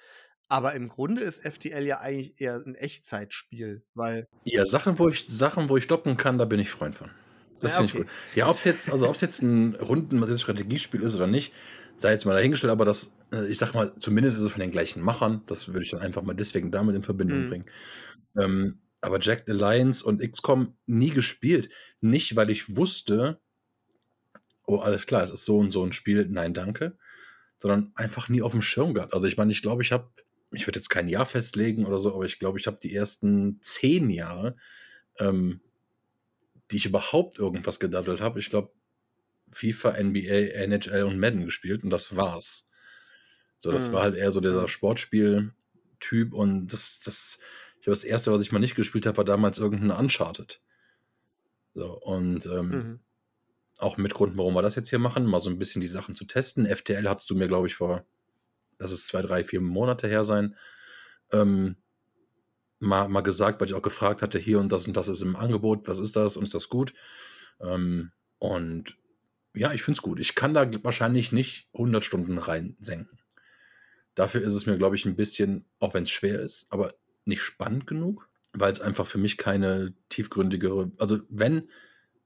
Aber 0.48 0.74
im 0.74 0.88
Grunde 0.88 1.22
ist 1.22 1.42
FTL 1.42 1.84
ja 1.84 2.00
eigentlich 2.00 2.40
eher 2.40 2.60
ein 2.66 2.74
Echtzeitspiel, 2.74 3.82
weil. 3.94 4.28
Ja, 4.44 4.66
Sachen, 4.66 4.98
wo 4.98 5.08
ich, 5.08 5.26
Sachen, 5.26 5.68
wo 5.68 5.76
ich 5.76 5.84
stoppen 5.84 6.16
kann, 6.16 6.38
da 6.38 6.44
bin 6.44 6.60
ich 6.60 6.70
Freund 6.70 6.94
von. 6.94 7.10
Das 7.60 7.72
ja, 7.72 7.78
finde 7.78 7.92
okay. 7.92 8.02
ich 8.02 8.08
gut. 8.08 8.36
Ja, 8.36 8.48
ob 8.48 8.56
es 8.56 8.64
jetzt, 8.64 8.90
also 8.90 9.08
ob 9.08 9.14
es 9.14 9.22
jetzt 9.22 9.42
ein 9.42 9.74
rundenbasiertes 9.76 10.42
Strategiespiel 10.42 11.02
ist 11.02 11.14
oder 11.14 11.26
nicht, 11.26 11.54
sei 11.98 12.12
jetzt 12.12 12.24
mal 12.24 12.34
dahingestellt, 12.34 12.70
aber 12.70 12.84
das, 12.84 13.12
äh, 13.32 13.46
ich 13.46 13.58
sag 13.58 13.74
mal, 13.74 13.92
zumindest 13.98 14.36
ist 14.36 14.44
es 14.44 14.50
von 14.50 14.60
den 14.60 14.70
gleichen 14.70 15.00
Machern. 15.00 15.42
Das 15.46 15.68
würde 15.68 15.82
ich 15.82 15.90
dann 15.90 16.00
einfach 16.00 16.22
mal 16.22 16.34
deswegen 16.34 16.70
damit 16.70 16.94
in 16.96 17.02
Verbindung 17.02 17.44
mhm. 17.44 17.48
bringen. 17.48 17.66
Ähm, 18.36 18.80
aber 19.00 19.20
Jacked 19.20 19.50
Alliance 19.50 20.04
und 20.04 20.20
XCOM 20.20 20.76
nie 20.86 21.10
gespielt. 21.10 21.68
Nicht, 22.00 22.36
weil 22.36 22.50
ich 22.50 22.76
wusste, 22.76 23.40
oh, 24.66 24.78
alles 24.78 25.06
klar, 25.06 25.22
es 25.22 25.30
ist 25.30 25.44
so 25.44 25.58
und 25.58 25.70
so 25.70 25.84
ein 25.84 25.92
Spiel, 25.92 26.26
nein, 26.30 26.54
danke. 26.54 26.96
Sondern 27.58 27.92
einfach 27.94 28.28
nie 28.28 28.42
auf 28.42 28.52
dem 28.52 28.62
Schirm 28.62 28.94
gehabt. 28.94 29.14
Also 29.14 29.26
ich 29.26 29.36
meine, 29.36 29.52
ich 29.52 29.62
glaube, 29.62 29.82
ich 29.82 29.92
habe, 29.92 30.10
ich 30.52 30.66
würde 30.66 30.78
jetzt 30.78 30.88
kein 30.88 31.08
Jahr 31.08 31.26
festlegen 31.26 31.86
oder 31.86 31.98
so, 31.98 32.14
aber 32.14 32.24
ich 32.24 32.38
glaube, 32.38 32.58
ich 32.58 32.66
habe 32.66 32.78
die 32.82 32.94
ersten 32.94 33.58
zehn 33.60 34.10
Jahre, 34.10 34.56
ähm, 35.18 35.60
die 36.70 36.76
ich 36.76 36.86
überhaupt 36.86 37.38
irgendwas 37.38 37.78
gedaddelt 37.78 38.20
habe, 38.20 38.38
ich 38.38 38.50
glaube, 38.50 38.72
FIFA, 39.54 40.02
NBA, 40.02 40.52
NHL 40.64 41.04
und 41.04 41.18
Madden 41.18 41.44
gespielt 41.44 41.84
und 41.84 41.90
das 41.90 42.16
war's. 42.16 42.68
So, 43.58 43.72
das 43.72 43.88
mhm. 43.88 43.92
war 43.94 44.02
halt 44.02 44.16
eher 44.16 44.30
so 44.30 44.40
dieser 44.40 44.68
Sportspiel-Typ 44.68 46.32
und 46.32 46.68
das, 46.68 47.00
das, 47.00 47.38
ich 47.76 47.82
glaube, 47.82 47.96
das 47.96 48.04
erste, 48.04 48.32
was 48.32 48.42
ich 48.42 48.52
mal 48.52 48.58
nicht 48.58 48.74
gespielt 48.74 49.06
habe, 49.06 49.18
war 49.18 49.24
damals 49.24 49.58
irgendein 49.58 49.90
Uncharted. 49.90 50.60
So, 51.72 51.98
und 52.00 52.46
ähm, 52.46 52.68
mhm. 52.68 53.00
auch 53.78 53.96
mit 53.96 54.14
Grund, 54.14 54.36
warum 54.36 54.54
wir 54.54 54.62
das 54.62 54.76
jetzt 54.76 54.90
hier 54.90 54.98
machen, 54.98 55.24
mal 55.24 55.40
so 55.40 55.50
ein 55.50 55.58
bisschen 55.58 55.80
die 55.80 55.88
Sachen 55.88 56.14
zu 56.14 56.24
testen. 56.24 56.66
FTL 56.66 57.08
hattest 57.08 57.30
du 57.30 57.34
mir, 57.34 57.48
glaube 57.48 57.66
ich, 57.66 57.74
vor, 57.74 58.04
lass 58.78 58.92
es 58.92 59.06
zwei, 59.06 59.22
drei, 59.22 59.44
vier 59.44 59.60
Monate 59.60 60.08
her 60.08 60.24
sein, 60.24 60.56
ähm, 61.32 61.76
mal, 62.80 63.08
mal 63.08 63.22
gesagt, 63.22 63.60
weil 63.60 63.68
ich 63.68 63.74
auch 63.74 63.82
gefragt 63.82 64.22
hatte, 64.22 64.38
hier 64.38 64.60
und 64.60 64.70
das 64.70 64.86
und 64.86 64.96
das 64.96 65.08
ist 65.08 65.22
im 65.22 65.36
Angebot, 65.36 65.88
was 65.88 65.98
ist 65.98 66.16
das 66.16 66.36
und 66.36 66.44
ist 66.44 66.54
das 66.54 66.68
gut? 66.68 66.94
Ähm, 67.60 68.12
und 68.38 68.96
ja, 69.54 69.72
ich 69.72 69.82
finde 69.82 69.98
es 69.98 70.02
gut. 70.02 70.20
Ich 70.20 70.34
kann 70.34 70.54
da 70.54 70.68
wahrscheinlich 70.82 71.32
nicht 71.32 71.68
100 71.74 72.04
Stunden 72.04 72.38
reinsenken. 72.38 73.18
Dafür 74.14 74.42
ist 74.42 74.54
es 74.54 74.66
mir, 74.66 74.76
glaube 74.76 74.96
ich, 74.96 75.06
ein 75.06 75.16
bisschen, 75.16 75.64
auch 75.78 75.94
wenn 75.94 76.04
es 76.04 76.10
schwer 76.10 76.40
ist, 76.40 76.66
aber 76.70 76.94
nicht 77.24 77.42
spannend 77.42 77.86
genug, 77.86 78.28
weil 78.52 78.70
es 78.70 78.80
einfach 78.80 79.06
für 79.06 79.18
mich 79.18 79.36
keine 79.36 79.94
tiefgründigere, 80.08 80.92
also 80.98 81.20
wenn, 81.28 81.68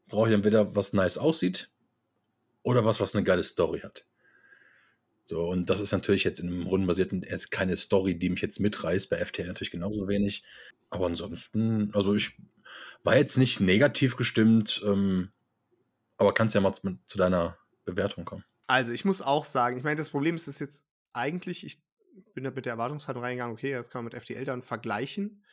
brauche 0.09 0.29
ich 0.29 0.35
entweder 0.35 0.75
was 0.75 0.93
nice 0.93 1.19
aussieht 1.19 1.71
oder 2.63 2.85
was, 2.85 3.01
was 3.01 3.15
eine 3.15 3.25
geile 3.25 3.43
Story 3.43 3.81
hat. 3.81 4.05
So, 5.25 5.47
und 5.47 5.69
das 5.69 5.81
ist 5.81 5.93
natürlich 5.93 6.25
jetzt 6.25 6.41
in 6.41 6.49
einem 6.49 6.67
rundenbasierten, 6.67 7.23
erst 7.23 7.51
keine 7.51 7.77
Story, 7.77 8.19
die 8.19 8.31
mich 8.31 8.41
jetzt 8.41 8.61
mitreißt, 8.61 9.11
bei 9.11 9.23
FTL 9.23 9.47
natürlich 9.47 9.71
genauso 9.71 10.09
wenig. 10.09 10.43
Aber 10.89 11.07
ansonsten, 11.07 11.91
also 11.93 12.15
ich 12.15 12.39
war 13.05 13.17
jetzt 13.17 13.37
nicht 13.37 13.61
negativ 13.61 14.17
gestimmt, 14.17 14.83
ähm, 14.87 15.31
aber 16.19 16.35
kannst 16.35 16.55
ja 16.55 16.61
mal 16.61 16.75
zu 17.07 17.19
deiner 17.19 17.57
Bewertung 17.85 18.25
kommen. 18.25 18.45
Also, 18.67 18.93
ich 18.93 19.05
muss 19.05 19.23
auch 19.23 19.45
sagen, 19.45 19.79
ich 19.79 19.85
meine, 19.85 19.97
das 19.97 20.11
Problem 20.11 20.35
ist, 20.35 20.47
dass 20.47 20.59
jetzt 20.59 20.87
eigentlich, 21.15 21.65
ich 21.65 21.83
bin 22.35 22.45
da 22.45 22.51
mit 22.51 22.67
der 22.67 22.75
Erwartungshaltung 22.75 23.23
reingegangen, 23.23 23.55
okay, 23.55 23.73
das 23.73 23.89
kann 23.89 24.05
man 24.05 24.13
mit 24.13 24.23
FTL 24.23 24.45
dann 24.45 24.63
vergleichen 24.63 25.45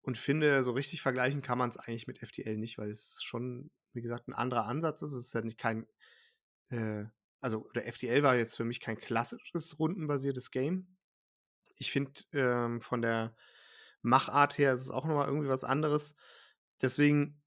und 0.00 0.16
finde, 0.16 0.64
so 0.64 0.72
richtig 0.72 1.02
vergleichen 1.02 1.42
kann 1.42 1.58
man 1.58 1.70
es 1.70 1.76
eigentlich 1.76 2.06
mit 2.06 2.18
FTL 2.18 2.56
nicht, 2.56 2.78
weil 2.78 2.90
es 2.90 3.22
schon, 3.22 3.70
wie 3.92 4.02
gesagt, 4.02 4.28
ein 4.28 4.32
anderer 4.32 4.66
Ansatz 4.66 5.02
ist. 5.02 5.12
Es 5.12 5.26
ist 5.26 5.34
ja 5.34 5.42
nicht 5.42 5.58
kein, 5.58 5.86
äh, 6.68 7.04
also, 7.40 7.66
oder 7.68 7.82
FTL 7.82 8.22
war 8.22 8.36
jetzt 8.36 8.56
für 8.56 8.64
mich 8.64 8.80
kein 8.80 8.98
klassisches 8.98 9.78
rundenbasiertes 9.78 10.50
Game. 10.50 10.96
Ich 11.76 11.90
finde, 11.90 12.12
ähm, 12.32 12.80
von 12.80 13.02
der 13.02 13.36
Machart 14.00 14.56
her 14.58 14.72
ist 14.72 14.82
es 14.82 14.90
auch 14.90 15.04
nochmal 15.04 15.26
irgendwie 15.26 15.48
was 15.48 15.64
anderes. 15.64 16.14
Deswegen, 16.80 17.42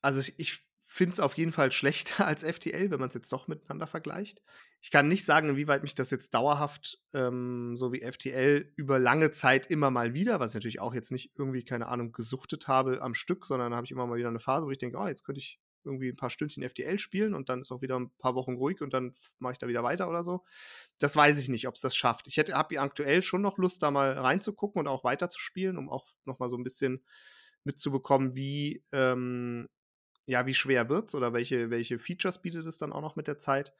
also 0.00 0.20
ich, 0.20 0.38
ich 0.38 0.71
finde 0.92 1.14
es 1.14 1.20
auf 1.20 1.34
jeden 1.38 1.52
Fall 1.52 1.72
schlechter 1.72 2.26
als 2.26 2.44
FTL, 2.44 2.90
wenn 2.90 3.00
man 3.00 3.08
es 3.08 3.14
jetzt 3.14 3.32
doch 3.32 3.48
miteinander 3.48 3.86
vergleicht. 3.86 4.42
Ich 4.82 4.90
kann 4.90 5.08
nicht 5.08 5.24
sagen, 5.24 5.48
inwieweit 5.48 5.82
mich 5.82 5.94
das 5.94 6.10
jetzt 6.10 6.34
dauerhaft, 6.34 7.00
ähm, 7.14 7.76
so 7.76 7.92
wie 7.92 8.00
FTL, 8.00 8.70
über 8.76 8.98
lange 8.98 9.30
Zeit 9.30 9.66
immer 9.68 9.90
mal 9.90 10.12
wieder, 10.12 10.38
was 10.38 10.50
ich 10.50 10.54
natürlich 10.54 10.80
auch 10.80 10.92
jetzt 10.92 11.10
nicht 11.10 11.32
irgendwie, 11.38 11.64
keine 11.64 11.86
Ahnung, 11.86 12.12
gesuchtet 12.12 12.68
habe 12.68 13.00
am 13.00 13.14
Stück, 13.14 13.46
sondern 13.46 13.74
habe 13.74 13.86
ich 13.86 13.90
immer 13.90 14.06
mal 14.06 14.18
wieder 14.18 14.28
eine 14.28 14.38
Phase, 14.38 14.66
wo 14.66 14.70
ich 14.70 14.76
denke, 14.78 14.98
oh, 14.98 15.06
jetzt 15.06 15.24
könnte 15.24 15.38
ich 15.38 15.60
irgendwie 15.84 16.10
ein 16.10 16.16
paar 16.16 16.30
Stündchen 16.30 16.62
FTL 16.62 16.98
spielen 16.98 17.34
und 17.34 17.48
dann 17.48 17.62
ist 17.62 17.72
auch 17.72 17.80
wieder 17.80 17.98
ein 17.98 18.10
paar 18.18 18.34
Wochen 18.34 18.54
ruhig 18.54 18.82
und 18.82 18.92
dann 18.92 19.14
mache 19.38 19.52
ich 19.52 19.58
da 19.58 19.68
wieder 19.68 19.82
weiter 19.82 20.10
oder 20.10 20.22
so. 20.22 20.44
Das 20.98 21.16
weiß 21.16 21.38
ich 21.38 21.48
nicht, 21.48 21.66
ob 21.68 21.74
es 21.74 21.80
das 21.80 21.96
schafft. 21.96 22.28
Ich 22.28 22.38
habe 22.38 22.54
aktuell 22.80 23.22
schon 23.22 23.40
noch 23.40 23.56
Lust, 23.56 23.82
da 23.82 23.90
mal 23.90 24.12
reinzugucken 24.12 24.80
und 24.80 24.88
auch 24.88 25.04
weiter 25.04 25.30
zu 25.30 25.40
spielen, 25.40 25.78
um 25.78 25.88
auch 25.88 26.12
noch 26.26 26.38
mal 26.38 26.50
so 26.50 26.56
ein 26.56 26.64
bisschen 26.64 27.02
mitzubekommen, 27.64 28.36
wie 28.36 28.82
ähm, 28.92 29.68
ja, 30.26 30.46
wie 30.46 30.54
schwer 30.54 30.88
wird's 30.88 31.14
oder 31.14 31.32
welche, 31.32 31.70
welche 31.70 31.98
Features 31.98 32.42
bietet 32.42 32.66
es 32.66 32.76
dann 32.76 32.92
auch 32.92 33.00
noch 33.00 33.16
mit 33.16 33.28
der 33.28 33.38
Zeit. 33.38 33.72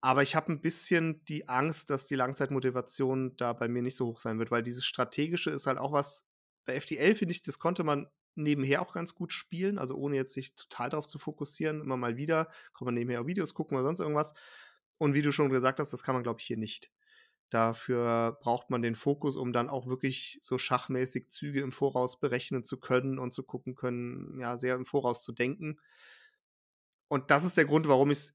Aber 0.00 0.22
ich 0.22 0.36
habe 0.36 0.52
ein 0.52 0.60
bisschen 0.60 1.24
die 1.24 1.48
Angst, 1.48 1.90
dass 1.90 2.06
die 2.06 2.14
Langzeitmotivation 2.14 3.36
da 3.36 3.52
bei 3.52 3.68
mir 3.68 3.82
nicht 3.82 3.96
so 3.96 4.06
hoch 4.06 4.20
sein 4.20 4.38
wird, 4.38 4.50
weil 4.50 4.62
dieses 4.62 4.84
Strategische 4.84 5.50
ist 5.50 5.66
halt 5.66 5.78
auch 5.78 5.92
was. 5.92 6.28
Bei 6.66 6.80
FTL 6.80 7.16
finde 7.16 7.32
ich, 7.32 7.42
das 7.42 7.58
konnte 7.58 7.82
man 7.82 8.08
nebenher 8.36 8.82
auch 8.82 8.92
ganz 8.92 9.14
gut 9.14 9.32
spielen, 9.32 9.78
also 9.78 9.96
ohne 9.96 10.16
jetzt 10.16 10.34
sich 10.34 10.54
total 10.54 10.90
darauf 10.90 11.08
zu 11.08 11.18
fokussieren, 11.18 11.80
immer 11.80 11.96
mal 11.96 12.16
wieder, 12.16 12.44
kann 12.76 12.84
man 12.84 12.94
nebenher 12.94 13.20
auch 13.20 13.26
Videos 13.26 13.54
gucken 13.54 13.76
oder 13.76 13.84
sonst 13.84 13.98
irgendwas. 13.98 14.34
Und 14.98 15.14
wie 15.14 15.22
du 15.22 15.32
schon 15.32 15.50
gesagt 15.50 15.80
hast, 15.80 15.92
das 15.92 16.04
kann 16.04 16.14
man, 16.14 16.22
glaube 16.22 16.40
ich, 16.40 16.46
hier 16.46 16.56
nicht. 16.56 16.92
Dafür 17.50 18.36
braucht 18.40 18.68
man 18.68 18.82
den 18.82 18.94
Fokus, 18.94 19.36
um 19.36 19.52
dann 19.52 19.70
auch 19.70 19.86
wirklich 19.86 20.38
so 20.42 20.58
schachmäßig 20.58 21.30
Züge 21.30 21.60
im 21.60 21.72
Voraus 21.72 22.20
berechnen 22.20 22.62
zu 22.62 22.78
können 22.78 23.18
und 23.18 23.32
zu 23.32 23.42
gucken 23.42 23.74
können, 23.74 24.38
ja, 24.38 24.56
sehr 24.56 24.74
im 24.74 24.84
Voraus 24.84 25.24
zu 25.24 25.32
denken. 25.32 25.78
Und 27.08 27.30
das 27.30 27.44
ist 27.44 27.56
der 27.56 27.64
Grund, 27.64 27.88
warum 27.88 28.10
ich 28.10 28.18
es 28.18 28.34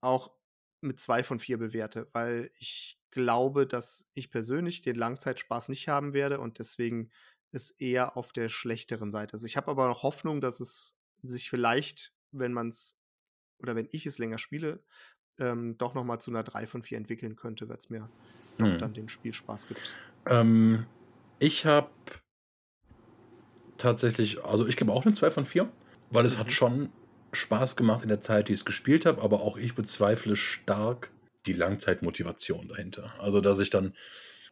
auch 0.00 0.32
mit 0.80 1.00
zwei 1.00 1.24
von 1.24 1.38
vier 1.38 1.58
bewerte, 1.58 2.08
weil 2.12 2.50
ich 2.58 3.00
glaube, 3.10 3.66
dass 3.66 4.08
ich 4.14 4.30
persönlich 4.30 4.80
den 4.80 4.96
Langzeitspaß 4.96 5.68
nicht 5.68 5.88
haben 5.88 6.12
werde 6.12 6.40
und 6.40 6.58
deswegen 6.58 7.10
ist 7.52 7.80
eher 7.80 8.16
auf 8.16 8.32
der 8.32 8.48
schlechteren 8.48 9.12
Seite. 9.12 9.34
Also 9.34 9.46
ich 9.46 9.56
habe 9.56 9.70
aber 9.70 9.86
noch 9.86 10.02
Hoffnung, 10.02 10.40
dass 10.40 10.60
es 10.60 10.96
sich 11.22 11.50
vielleicht, 11.50 12.12
wenn 12.30 12.52
man 12.52 12.68
es 12.68 12.98
oder 13.58 13.76
wenn 13.76 13.88
ich 13.92 14.06
es 14.06 14.18
länger 14.18 14.38
spiele, 14.38 14.82
ähm, 15.38 15.78
doch 15.78 15.94
noch 15.94 16.04
mal 16.04 16.18
zu 16.18 16.30
einer 16.30 16.42
3 16.42 16.66
von 16.66 16.82
4 16.82 16.98
entwickeln 16.98 17.36
könnte, 17.36 17.68
weil 17.68 17.76
es 17.76 17.90
mir 17.90 18.10
doch 18.58 18.66
hm. 18.66 18.78
dann 18.78 18.94
den 18.94 19.08
Spielspaß 19.08 19.68
gibt. 19.68 19.92
Ähm, 20.26 20.86
ich 21.38 21.66
habe 21.66 21.90
tatsächlich, 23.78 24.44
also 24.44 24.66
ich 24.66 24.76
gebe 24.76 24.92
auch 24.92 25.04
eine 25.04 25.14
2 25.14 25.30
von 25.30 25.44
4, 25.44 25.70
weil 26.10 26.24
es 26.24 26.36
mhm. 26.36 26.40
hat 26.40 26.52
schon 26.52 26.92
Spaß 27.32 27.76
gemacht 27.76 28.02
in 28.02 28.08
der 28.08 28.20
Zeit, 28.20 28.48
die 28.48 28.52
ich 28.52 28.60
es 28.60 28.64
gespielt 28.64 29.06
habe, 29.06 29.22
aber 29.22 29.40
auch 29.40 29.56
ich 29.56 29.74
bezweifle 29.74 30.36
stark 30.36 31.10
die 31.46 31.52
Langzeitmotivation 31.52 32.68
dahinter. 32.68 33.12
Also, 33.18 33.40
dass 33.40 33.58
ich 33.58 33.70
dann, 33.70 33.94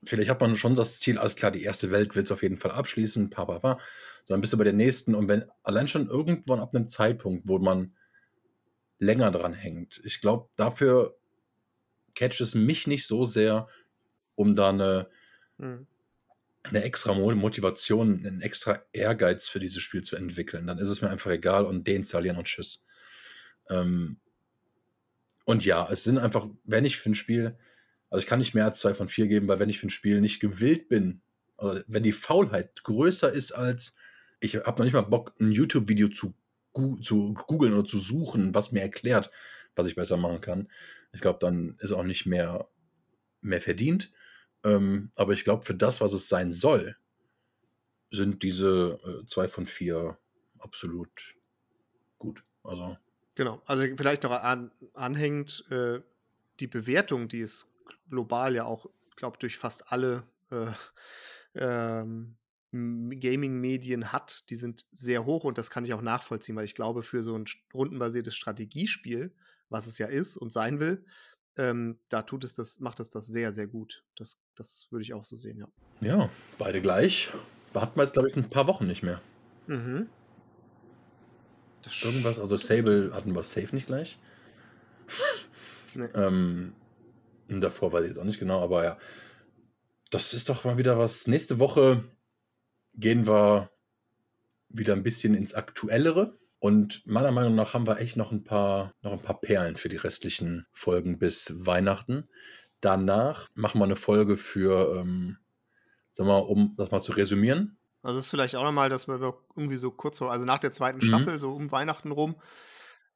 vielleicht 0.02 0.30
hat 0.30 0.40
man 0.40 0.56
schon 0.56 0.74
das 0.74 0.98
Ziel, 0.98 1.18
alles 1.18 1.36
klar, 1.36 1.50
die 1.50 1.62
erste 1.62 1.92
Welt 1.92 2.16
will 2.16 2.24
es 2.24 2.32
auf 2.32 2.42
jeden 2.42 2.58
Fall 2.58 2.72
abschließen, 2.72 3.30
pa, 3.30 3.44
pa, 3.44 3.58
pa. 3.60 3.78
So, 4.24 4.34
dann 4.34 4.40
bist 4.40 4.52
du 4.52 4.58
bei 4.58 4.64
der 4.64 4.72
nächsten 4.72 5.14
und 5.14 5.28
wenn 5.28 5.44
allein 5.62 5.86
schon 5.86 6.08
irgendwann 6.08 6.60
ab 6.60 6.74
einem 6.74 6.88
Zeitpunkt, 6.88 7.46
wo 7.46 7.58
man 7.58 7.94
länger 8.98 9.30
dran 9.30 9.54
hängt, 9.54 10.00
ich 10.04 10.20
glaube, 10.20 10.48
dafür 10.56 11.16
catcht 12.14 12.40
es 12.40 12.54
mich 12.54 12.86
nicht 12.86 13.06
so 13.06 13.24
sehr, 13.24 13.68
um 14.40 14.56
da 14.56 14.70
eine, 14.70 15.08
mhm. 15.58 15.86
eine 16.62 16.82
extra 16.82 17.12
Motivation, 17.14 18.24
einen 18.26 18.40
extra 18.40 18.82
Ehrgeiz 18.92 19.48
für 19.48 19.60
dieses 19.60 19.82
Spiel 19.82 20.02
zu 20.02 20.16
entwickeln. 20.16 20.66
Dann 20.66 20.78
ist 20.78 20.88
es 20.88 21.02
mir 21.02 21.10
einfach 21.10 21.30
egal 21.30 21.66
und 21.66 21.86
deinstallieren 21.86 22.38
und 22.38 22.46
tschüss. 22.46 22.86
Ähm, 23.68 24.18
und 25.44 25.64
ja, 25.64 25.86
es 25.90 26.04
sind 26.04 26.16
einfach, 26.16 26.48
wenn 26.64 26.86
ich 26.86 26.96
für 26.96 27.10
ein 27.10 27.14
Spiel, 27.14 27.58
also 28.08 28.22
ich 28.22 28.26
kann 28.26 28.38
nicht 28.38 28.54
mehr 28.54 28.64
als 28.64 28.78
zwei 28.78 28.94
von 28.94 29.08
vier 29.08 29.26
geben, 29.26 29.46
weil 29.46 29.58
wenn 29.58 29.68
ich 29.68 29.78
für 29.78 29.88
ein 29.88 29.90
Spiel 29.90 30.20
nicht 30.22 30.40
gewillt 30.40 30.88
bin, 30.88 31.20
also 31.58 31.82
wenn 31.86 32.02
die 32.02 32.12
Faulheit 32.12 32.82
größer 32.82 33.30
ist 33.30 33.52
als, 33.52 33.94
ich 34.40 34.56
habe 34.56 34.78
noch 34.78 34.84
nicht 34.84 34.94
mal 34.94 35.02
Bock, 35.02 35.34
ein 35.38 35.52
YouTube-Video 35.52 36.08
zu, 36.08 36.34
zu 37.02 37.34
googeln 37.34 37.74
oder 37.74 37.84
zu 37.84 37.98
suchen, 37.98 38.54
was 38.54 38.72
mir 38.72 38.80
erklärt, 38.80 39.30
was 39.76 39.86
ich 39.86 39.96
besser 39.96 40.16
machen 40.16 40.40
kann. 40.40 40.68
Ich 41.12 41.20
glaube, 41.20 41.38
dann 41.40 41.76
ist 41.80 41.92
auch 41.92 42.04
nicht 42.04 42.24
mehr, 42.24 42.68
mehr 43.42 43.60
verdient. 43.60 44.10
Ähm, 44.64 45.10
aber 45.16 45.32
ich 45.32 45.44
glaube, 45.44 45.64
für 45.64 45.74
das, 45.74 46.00
was 46.00 46.12
es 46.12 46.28
sein 46.28 46.52
soll, 46.52 46.96
sind 48.10 48.42
diese 48.42 48.98
äh, 49.04 49.26
zwei 49.26 49.48
von 49.48 49.66
vier 49.66 50.18
absolut 50.58 51.36
gut. 52.18 52.44
Also. 52.62 52.96
Genau, 53.34 53.62
also 53.64 53.82
vielleicht 53.96 54.24
noch 54.24 54.32
an, 54.32 54.70
anhängend 54.94 55.64
äh, 55.70 56.00
die 56.58 56.66
Bewertung, 56.66 57.28
die 57.28 57.40
es 57.40 57.70
global 58.08 58.54
ja 58.54 58.64
auch 58.64 58.86
glaube, 59.20 59.38
durch 59.38 59.58
fast 59.58 59.92
alle 59.92 60.24
äh, 60.50 60.72
ähm, 61.54 62.36
Gaming-Medien 62.72 64.12
hat, 64.12 64.48
die 64.50 64.56
sind 64.56 64.86
sehr 64.90 65.24
hoch 65.24 65.44
und 65.44 65.58
das 65.58 65.70
kann 65.70 65.84
ich 65.84 65.92
auch 65.92 66.02
nachvollziehen, 66.02 66.56
weil 66.56 66.64
ich 66.64 66.74
glaube, 66.74 67.02
für 67.02 67.22
so 67.22 67.36
ein 67.36 67.44
rundenbasiertes 67.72 68.34
Strategiespiel, 68.34 69.32
was 69.68 69.86
es 69.86 69.98
ja 69.98 70.06
ist 70.06 70.36
und 70.36 70.52
sein 70.52 70.80
will, 70.80 71.04
ähm, 71.56 71.98
da 72.08 72.22
tut 72.22 72.44
es 72.44 72.54
das, 72.54 72.80
macht 72.80 73.00
es 73.00 73.10
das 73.10 73.26
sehr, 73.26 73.52
sehr 73.52 73.66
gut. 73.66 74.04
Das, 74.16 74.38
das 74.60 74.86
würde 74.90 75.02
ich 75.02 75.14
auch 75.14 75.24
so 75.24 75.36
sehen, 75.36 75.58
ja. 75.58 75.68
Ja, 76.02 76.28
beide 76.58 76.82
gleich. 76.82 77.30
Warten 77.72 77.98
wir 77.98 78.02
jetzt, 78.02 78.12
glaube 78.12 78.28
ich, 78.28 78.36
ein 78.36 78.50
paar 78.50 78.66
Wochen 78.66 78.86
nicht 78.86 79.02
mehr. 79.02 79.20
Mhm. 79.66 80.08
Irgendwas, 82.02 82.38
also 82.38 82.58
Sable 82.58 83.12
hatten 83.14 83.34
wir 83.34 83.42
safe 83.42 83.74
nicht 83.74 83.86
gleich. 83.86 84.18
Nee. 85.92 86.06
ähm, 86.14 86.72
davor 87.48 87.92
weiß 87.92 88.04
ich 88.04 88.10
jetzt 88.10 88.18
auch 88.18 88.24
nicht 88.24 88.38
genau, 88.38 88.62
aber 88.62 88.84
ja. 88.84 88.96
Das 90.10 90.34
ist 90.34 90.48
doch 90.48 90.64
mal 90.64 90.78
wieder 90.78 90.96
was. 90.98 91.26
Nächste 91.26 91.58
Woche 91.58 92.04
gehen 92.94 93.26
wir 93.26 93.72
wieder 94.68 94.92
ein 94.92 95.02
bisschen 95.02 95.34
ins 95.34 95.54
Aktuellere. 95.54 96.38
Und 96.60 97.04
meiner 97.06 97.32
Meinung 97.32 97.56
nach 97.56 97.74
haben 97.74 97.88
wir 97.88 97.98
echt 97.98 98.16
noch 98.16 98.30
ein 98.30 98.44
paar, 98.44 98.94
noch 99.02 99.10
ein 99.10 99.22
paar 99.22 99.40
Perlen 99.40 99.74
für 99.74 99.88
die 99.88 99.96
restlichen 99.96 100.64
Folgen 100.70 101.18
bis 101.18 101.66
Weihnachten. 101.66 102.28
Danach 102.80 103.48
machen 103.54 103.78
wir 103.80 103.84
eine 103.84 103.96
Folge 103.96 104.36
für, 104.36 104.96
ähm, 104.96 105.38
sag 106.12 106.26
mal, 106.26 106.38
um 106.38 106.74
das 106.76 106.90
mal 106.90 107.00
zu 107.00 107.12
resümieren. 107.12 107.78
Also 108.02 108.18
das 108.18 108.26
ist 108.26 108.30
vielleicht 108.30 108.56
auch 108.56 108.64
nochmal, 108.64 108.88
dass 108.88 109.08
wir 109.08 109.20
irgendwie 109.54 109.76
so 109.76 109.90
kurz, 109.90 110.22
also 110.22 110.46
nach 110.46 110.58
der 110.58 110.72
zweiten 110.72 110.98
mhm. 110.98 111.08
Staffel, 111.08 111.38
so 111.38 111.52
um 111.52 111.70
Weihnachten 111.70 112.12
rum, 112.12 112.36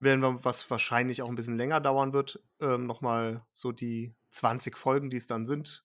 werden 0.01 0.21
wir, 0.21 0.45
was 0.45 0.71
wahrscheinlich 0.71 1.23
auch 1.23 1.29
ein 1.29 1.35
bisschen 1.35 1.57
länger 1.57 1.81
dauern 1.81 2.13
wird, 2.13 2.41
ähm, 2.61 2.87
nochmal 2.87 3.39
so 3.53 3.73
die 3.73 4.15
20 4.31 4.77
Folgen, 4.77 5.11
die 5.11 5.17
es 5.17 5.27
dann 5.27 5.47
sind, 5.47 5.85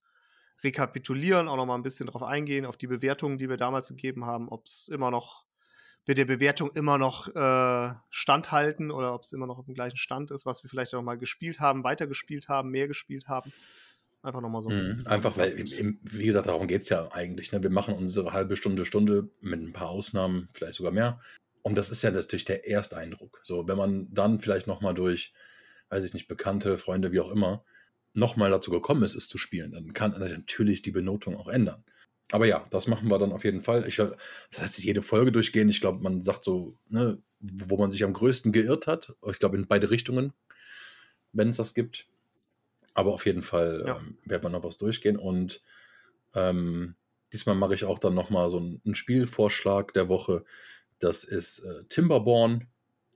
rekapitulieren, 0.64 1.48
auch 1.48 1.56
nochmal 1.56 1.78
ein 1.78 1.84
bisschen 1.84 2.08
drauf 2.08 2.24
eingehen, 2.24 2.66
auf 2.66 2.76
die 2.76 2.88
Bewertungen, 2.88 3.38
die 3.38 3.50
wir 3.50 3.58
damals 3.58 3.88
gegeben 3.88 4.26
haben, 4.26 4.50
ob 4.50 4.66
es 4.66 4.90
immer 4.90 5.12
noch, 5.12 5.46
wird 6.06 6.18
der 6.18 6.26
Bewertung 6.26 6.72
immer 6.72 6.98
noch 6.98 7.28
äh, 7.36 7.94
standhalten 8.10 8.92
oder 8.92 9.14
ob 9.14 9.24
es 9.24 9.34
immer 9.34 9.48
noch 9.48 9.60
auf 9.60 9.66
dem 9.66 9.76
gleichen 9.76 9.98
Stand 9.98 10.32
ist, 10.32 10.46
was 10.46 10.64
wir 10.64 10.70
vielleicht 10.70 10.94
auch 10.96 11.02
mal 11.02 11.18
gespielt 11.18 11.60
haben, 11.60 11.84
weitergespielt 11.84 12.50
haben, 12.50 12.72
mehr 12.72 12.88
gespielt 12.88 13.28
haben. 13.28 13.52
Einfach 14.22 14.42
nochmal 14.42 14.62
so 14.62 14.70
ein 14.70 14.78
bisschen. 14.78 15.00
Mhm, 15.00 15.08
einfach, 15.08 15.38
weil, 15.38 15.56
wie 15.56 16.26
gesagt, 16.26 16.48
darum 16.48 16.68
geht 16.68 16.82
es 16.82 16.90
ja 16.90 17.10
eigentlich. 17.12 17.52
Ne? 17.52 17.64
Wir 17.64 17.70
machen 17.70 17.94
unsere 17.94 18.34
halbe 18.34 18.58
Stunde, 18.58 18.86
Stunde 18.86 19.30
mit 19.40 19.62
ein 19.62 19.72
paar 19.72 19.90
Ausnahmen, 19.90 20.50
vielleicht 20.52 20.76
sogar 20.76 20.92
mehr. 20.92 21.22
Und 21.62 21.78
das 21.78 21.90
ist 21.90 22.02
ja 22.02 22.12
natürlich 22.12 22.46
der 22.46 22.68
Ersteindruck. 22.68 23.40
So, 23.44 23.68
wenn 23.68 23.78
man 23.78 24.14
dann 24.14 24.40
vielleicht 24.40 24.68
nochmal 24.68 24.94
durch, 24.94 25.34
weiß 25.90 26.04
ich 26.04 26.14
nicht, 26.14 26.28
Bekannte, 26.28 26.78
Freunde, 26.78 27.12
wie 27.12 27.20
auch 27.20 27.32
immer, 27.32 27.64
nochmal 28.14 28.50
dazu 28.50 28.72
gekommen 28.72 29.04
ist, 29.04 29.16
es 29.16 29.30
zu 29.30 29.38
spielen, 29.38 29.72
dann 29.72 29.94
kann 29.94 30.12
natürlich 30.12 30.82
die 30.82 30.92
Benotung 30.92 31.38
auch 31.38 31.48
ändern. 31.48 31.84
Aber 32.32 32.46
ja, 32.46 32.64
das 32.70 32.88
machen 32.88 33.10
wir 33.10 33.18
dann 33.18 33.32
auf 33.32 33.44
jeden 33.44 33.62
Fall. 33.62 33.88
Ich, 33.88 33.96
das 33.96 34.14
heißt, 34.58 34.84
jede 34.84 35.02
Folge 35.02 35.32
durchgehen. 35.32 35.70
Ich 35.70 35.82
glaube, 35.82 36.02
man 36.04 36.22
sagt 36.22 36.44
so, 36.44 36.76
ne, 36.90 37.18
wo 37.40 37.78
man 37.78 37.90
sich 37.90 38.04
am 38.04 38.14
größten 38.14 38.52
geirrt 38.52 38.88
hat. 38.88 39.16
Ich 39.32 39.40
glaube, 39.40 39.58
in 39.58 39.68
beide 39.68 39.90
Richtungen, 39.90 40.34
wenn 41.32 41.50
es 41.50 41.58
das 41.58 41.74
gibt. 41.74 42.08
Aber 42.94 43.14
auf 43.14 43.26
jeden 43.26 43.42
Fall 43.42 43.84
ja. 43.86 43.98
ähm, 43.98 44.18
wird 44.26 44.44
man 44.44 44.52
noch 44.52 44.64
was 44.64 44.78
durchgehen. 44.78 45.18
Und 45.18 45.64
ähm, 46.36 46.96
diesmal 47.34 47.56
mache 47.56 47.74
ich 47.74 47.86
auch 47.86 47.98
dann 47.98 48.14
nochmal 48.14 48.50
so 48.50 48.58
einen, 48.58 48.96
Spielvorschlag 48.96 49.94
der 49.94 50.10
Woche. 50.10 50.44
Das 51.00 51.24
ist 51.24 51.60
äh, 51.60 51.86
Timberborn 51.90 52.68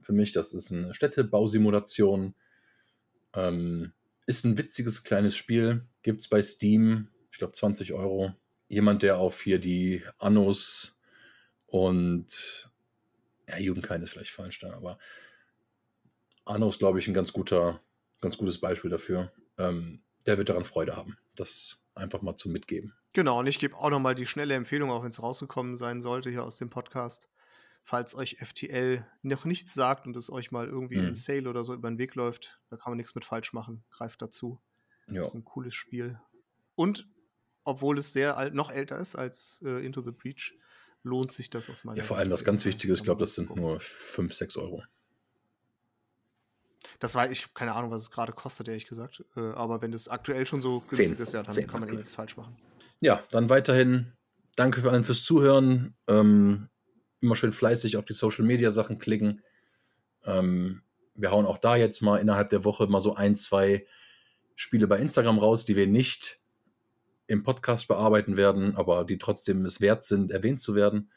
für 0.02 0.14
mich. 0.14 0.32
Das 0.32 0.54
ist 0.54 0.72
eine 0.72 0.94
Städtebausimulation. 0.96 2.34
Ähm, 3.34 3.94
ist 4.26 4.46
ein 4.46 4.58
witziges 4.58 5.04
kleines 5.04 5.36
Spiel. 5.36 5.86
Gibt 6.02 6.22
es 6.22 6.30
bei 6.30 6.42
Steam, 6.42 7.10
ich 7.32 7.38
glaube 7.38 7.54
20 7.54 7.94
Euro. 7.94 8.34
Jemand, 8.74 9.04
der 9.04 9.18
auf 9.18 9.42
hier 9.42 9.60
die 9.60 10.04
Annos 10.18 10.98
und 11.66 12.70
ja, 13.48 13.58
Jugendkein 13.58 14.02
ist 14.02 14.12
vielleicht 14.12 14.32
falsch 14.32 14.60
da, 14.60 14.74
aber 14.74 14.98
Annos, 16.46 16.80
glaube 16.80 17.00
ich, 17.00 17.08
ein 17.08 17.14
ganz 17.14 17.34
guter, 17.34 17.82
ganz 18.22 18.38
gutes 18.38 18.60
Beispiel 18.60 18.90
dafür. 18.90 19.32
Ähm, 19.58 20.02
der 20.26 20.38
wird 20.38 20.50
daran 20.50 20.66
Freude 20.66 20.96
haben. 20.96 21.18
Das 21.36 21.80
einfach 21.96 22.22
mal 22.22 22.36
zu 22.36 22.50
mitgeben. 22.50 22.94
Genau, 23.14 23.40
und 23.40 23.48
ich 23.48 23.60
gebe 23.60 23.76
auch 23.78 23.90
nochmal 23.90 24.16
die 24.16 24.26
schnelle 24.26 24.56
Empfehlung, 24.56 24.90
auch 24.92 25.04
wenn 25.04 25.12
es 25.12 25.22
rausgekommen 25.22 25.78
sein 25.78 26.02
sollte 26.02 26.30
hier 26.30 26.44
aus 26.44 26.58
dem 26.58 26.70
Podcast 26.70 27.30
falls 27.84 28.16
euch 28.16 28.38
FTL 28.38 29.06
noch 29.22 29.46
nichts 29.46 29.74
sagt 29.74 30.08
und 30.08 30.16
es 30.16 30.32
euch 30.32 30.52
mal 30.52 30.68
irgendwie 30.68 30.98
mhm. 30.98 31.10
im 31.10 31.16
Sale 31.16 31.50
oder 31.50 31.64
so 31.64 31.74
über 31.74 31.90
den 31.90 31.98
Weg 31.98 32.16
läuft, 32.16 32.60
da 32.70 32.78
kann 32.78 32.92
man 32.92 32.98
nichts 32.98 33.14
mit 33.14 33.26
falsch 33.26 33.54
machen. 33.54 33.84
Greift 33.92 34.22
dazu. 34.22 34.62
Ja. 35.10 35.20
Das 35.20 35.30
ist 35.30 35.36
ein 35.36 35.44
cooles 35.44 35.74
Spiel. 35.74 36.20
Und 36.76 37.08
obwohl 37.64 37.98
es 37.98 38.14
sehr 38.14 38.38
alt, 38.38 38.54
noch 38.54 38.72
älter 38.72 38.98
ist 39.00 39.16
als 39.16 39.62
äh, 39.66 39.86
Into 39.86 40.02
the 40.02 40.12
Breach, 40.12 40.58
lohnt 41.04 41.32
sich 41.32 41.50
das 41.50 41.70
aus 41.70 41.84
meiner 41.84 41.98
Ja, 41.98 42.04
vor 42.04 42.18
allem 42.18 42.30
das 42.30 42.44
ganz 42.44 42.66
Wichtige 42.66 42.94
ich 42.94 43.04
glaube, 43.04 43.22
das 43.22 43.36
sind 43.36 43.56
nur 43.56 43.80
5, 43.80 44.34
6 44.34 44.58
Euro. 44.58 44.84
Das 47.00 47.16
war, 47.16 47.30
ich 47.32 47.44
habe 47.44 47.54
keine 47.54 47.74
Ahnung, 47.74 47.92
was 47.92 48.04
es 48.04 48.12
gerade 48.12 48.34
kostet, 48.34 48.68
ehrlich 48.68 48.88
gesagt. 48.88 49.24
Äh, 49.36 49.40
aber 49.40 49.82
wenn 49.82 49.92
das 49.92 50.08
aktuell 50.08 50.46
schon 50.46 50.62
so 50.62 50.82
günstig 50.82 51.18
10. 51.18 51.18
ist, 51.18 51.34
ja, 51.34 51.44
dann 51.44 51.54
10. 51.54 51.68
kann 51.68 51.80
man 51.80 51.90
eh 51.90 51.96
nichts 51.96 52.16
falsch 52.16 52.38
machen. 52.38 52.56
Ja, 53.00 53.24
dann 53.32 53.50
weiterhin 53.50 54.14
danke 54.56 54.82
für 54.82 54.92
allen 54.92 55.04
fürs 55.04 55.24
Zuhören. 55.24 55.96
Ähm, 56.08 56.70
immer 57.22 57.36
schön 57.36 57.54
fleißig 57.54 57.98
auf 57.98 58.06
die 58.06 58.14
Social 58.14 58.46
Media 58.46 58.72
Sachen 58.72 59.00
klicken. 59.00 59.42
Ähm, 60.26 60.84
wir 61.16 61.32
hauen 61.32 61.46
auch 61.46 61.58
da 61.58 61.76
jetzt 61.76 62.02
mal 62.02 62.18
innerhalb 62.18 62.50
der 62.50 62.64
Woche 62.64 62.88
mal 62.88 63.00
so 63.00 63.16
ein, 63.16 63.38
zwei 63.38 63.86
Spiele 64.56 64.88
bei 64.88 65.00
Instagram 65.00 65.40
raus, 65.40 65.66
die 65.66 65.76
wir 65.76 65.88
nicht 65.88 66.40
im 67.28 67.44
Podcast 67.44 67.88
bearbeiten 67.88 68.38
werden, 68.38 68.76
aber 68.76 69.06
die 69.06 69.18
trotzdem 69.18 69.66
es 69.66 69.82
wert 69.82 70.06
sind, 70.06 70.32
erwähnt 70.32 70.62
zu 70.62 70.76
werden. 70.76 71.12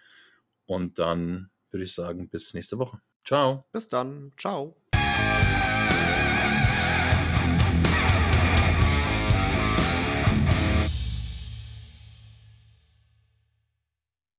Und 0.65 0.99
dann 0.99 1.51
würde 1.71 1.85
ich 1.85 1.95
sagen, 1.95 2.29
bis 2.29 2.55
nächste 2.55 2.79
Woche. 2.79 3.01
Ciao. 3.25 3.65
Bis 3.73 3.89
dann. 3.89 4.33
Ciao. 4.37 4.77